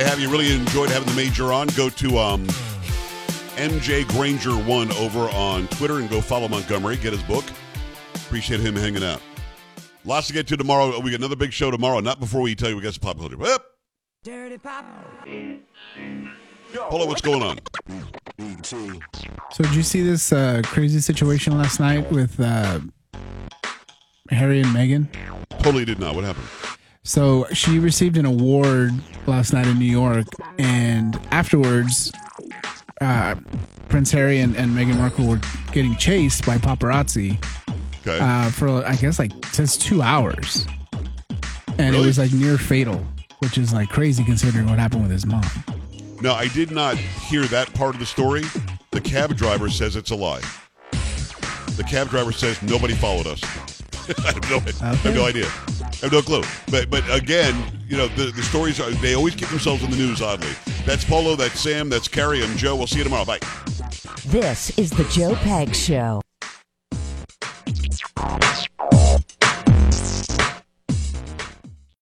To 0.00 0.08
have 0.08 0.20
you. 0.20 0.30
Really 0.30 0.52
enjoyed 0.54 0.90
having 0.90 1.08
the 1.08 1.14
major 1.14 1.52
on. 1.52 1.68
Go 1.68 1.88
to 1.90 2.18
um, 2.18 2.46
MJ 3.56 4.06
Granger 4.08 4.52
one 4.54 4.90
over 4.92 5.28
on 5.30 5.68
Twitter 5.68 5.98
and 5.98 6.08
go 6.08 6.20
follow 6.20 6.48
Montgomery. 6.48 6.96
Get 6.96 7.12
his 7.12 7.22
book. 7.22 7.44
Appreciate 8.14 8.60
him 8.60 8.74
hanging 8.76 9.04
out. 9.04 9.20
Lots 10.04 10.28
to 10.28 10.32
get 10.32 10.46
to 10.48 10.56
tomorrow. 10.56 10.98
We 11.00 11.10
got 11.10 11.20
another 11.20 11.36
big 11.36 11.52
show 11.52 11.70
tomorrow. 11.70 12.00
Not 12.00 12.20
before 12.20 12.40
we 12.40 12.54
tell 12.54 12.70
you 12.70 12.76
we 12.76 12.82
got 12.82 12.94
some 12.94 13.00
pop 13.00 13.18
culture. 13.18 13.36
Yep. 13.38 13.62
Dirty 14.22 14.58
Pop. 14.58 14.84
Polo, 16.74 17.06
what's 17.06 17.22
going 17.22 17.42
on? 17.42 17.58
So 18.62 19.64
did 19.64 19.74
you 19.74 19.82
see 19.82 20.02
this 20.02 20.32
uh, 20.32 20.62
crazy 20.64 21.00
situation 21.00 21.56
last 21.58 21.80
night 21.80 22.10
with 22.12 22.38
uh, 22.38 22.80
Harry 24.30 24.60
and 24.60 24.68
Meghan? 24.74 25.08
Totally 25.62 25.84
did 25.84 25.98
not. 25.98 26.14
What 26.14 26.24
happened? 26.24 26.46
So 27.04 27.46
she 27.52 27.78
received 27.78 28.16
an 28.16 28.26
award 28.26 28.92
last 29.26 29.52
night 29.52 29.66
in 29.66 29.78
New 29.78 29.86
York, 29.90 30.26
and 30.58 31.18
afterwards, 31.30 32.12
uh, 33.00 33.36
Prince 33.88 34.10
Harry 34.12 34.40
and, 34.40 34.54
and 34.56 34.72
Meghan 34.76 34.96
Markle 34.98 35.26
were 35.26 35.40
getting 35.72 35.96
chased 35.96 36.44
by 36.44 36.58
paparazzi 36.58 37.42
Okay. 38.06 38.18
uh, 38.20 38.50
for 38.50 38.84
I 38.86 38.96
guess 38.96 39.18
like 39.18 39.32
says 39.46 39.76
two 39.76 40.02
hours, 40.02 40.66
and 41.78 41.92
Really? 41.92 42.02
it 42.04 42.06
was 42.06 42.18
like 42.18 42.32
near 42.32 42.58
fatal, 42.58 43.04
which 43.40 43.56
is 43.58 43.72
like 43.72 43.88
crazy 43.88 44.22
considering 44.24 44.66
what 44.68 44.78
happened 44.78 45.02
with 45.02 45.10
his 45.10 45.24
mom. 45.26 45.44
No, 46.20 46.34
I 46.34 46.48
did 46.48 46.70
not 46.70 46.96
hear 46.98 47.44
that 47.46 47.72
part 47.72 47.94
of 47.94 48.00
the 48.00 48.06
story. 48.06 48.42
The 48.90 49.00
cab 49.00 49.36
driver 49.36 49.70
says 49.70 49.96
it's 49.96 50.10
a 50.10 50.16
lie. 50.16 50.42
The 51.76 51.84
cab 51.88 52.10
driver 52.10 52.32
says 52.32 52.60
nobody 52.62 52.94
followed 52.94 53.26
us. 53.26 53.42
I 54.26 54.32
have 54.32 54.50
no, 54.50 54.56
I 54.86 54.94
have 54.96 55.14
no 55.14 55.24
idea. 55.24 55.46
I 56.02 56.06
have 56.06 56.12
no 56.12 56.22
clue. 56.22 56.42
But 56.70 56.90
but 56.90 57.04
again, 57.14 57.54
you 57.88 57.96
know, 57.96 58.08
the, 58.08 58.30
the 58.30 58.42
stories 58.42 58.80
are 58.80 58.90
they 58.90 59.14
always 59.14 59.34
keep 59.34 59.48
themselves 59.48 59.82
in 59.82 59.90
the 59.90 59.96
news 59.96 60.22
oddly. 60.22 60.52
That's 60.86 61.04
Polo, 61.04 61.36
that's 61.36 61.60
Sam, 61.60 61.88
that's 61.88 62.08
Carrie, 62.08 62.42
and 62.42 62.56
Joe. 62.56 62.74
We'll 62.76 62.86
see 62.86 62.98
you 62.98 63.04
tomorrow. 63.04 63.24
Bye. 63.24 63.40
This 64.26 64.70
is 64.78 64.90
the 64.90 65.04
Joe 65.04 65.34
Pag 65.36 65.74
Show. 65.74 66.22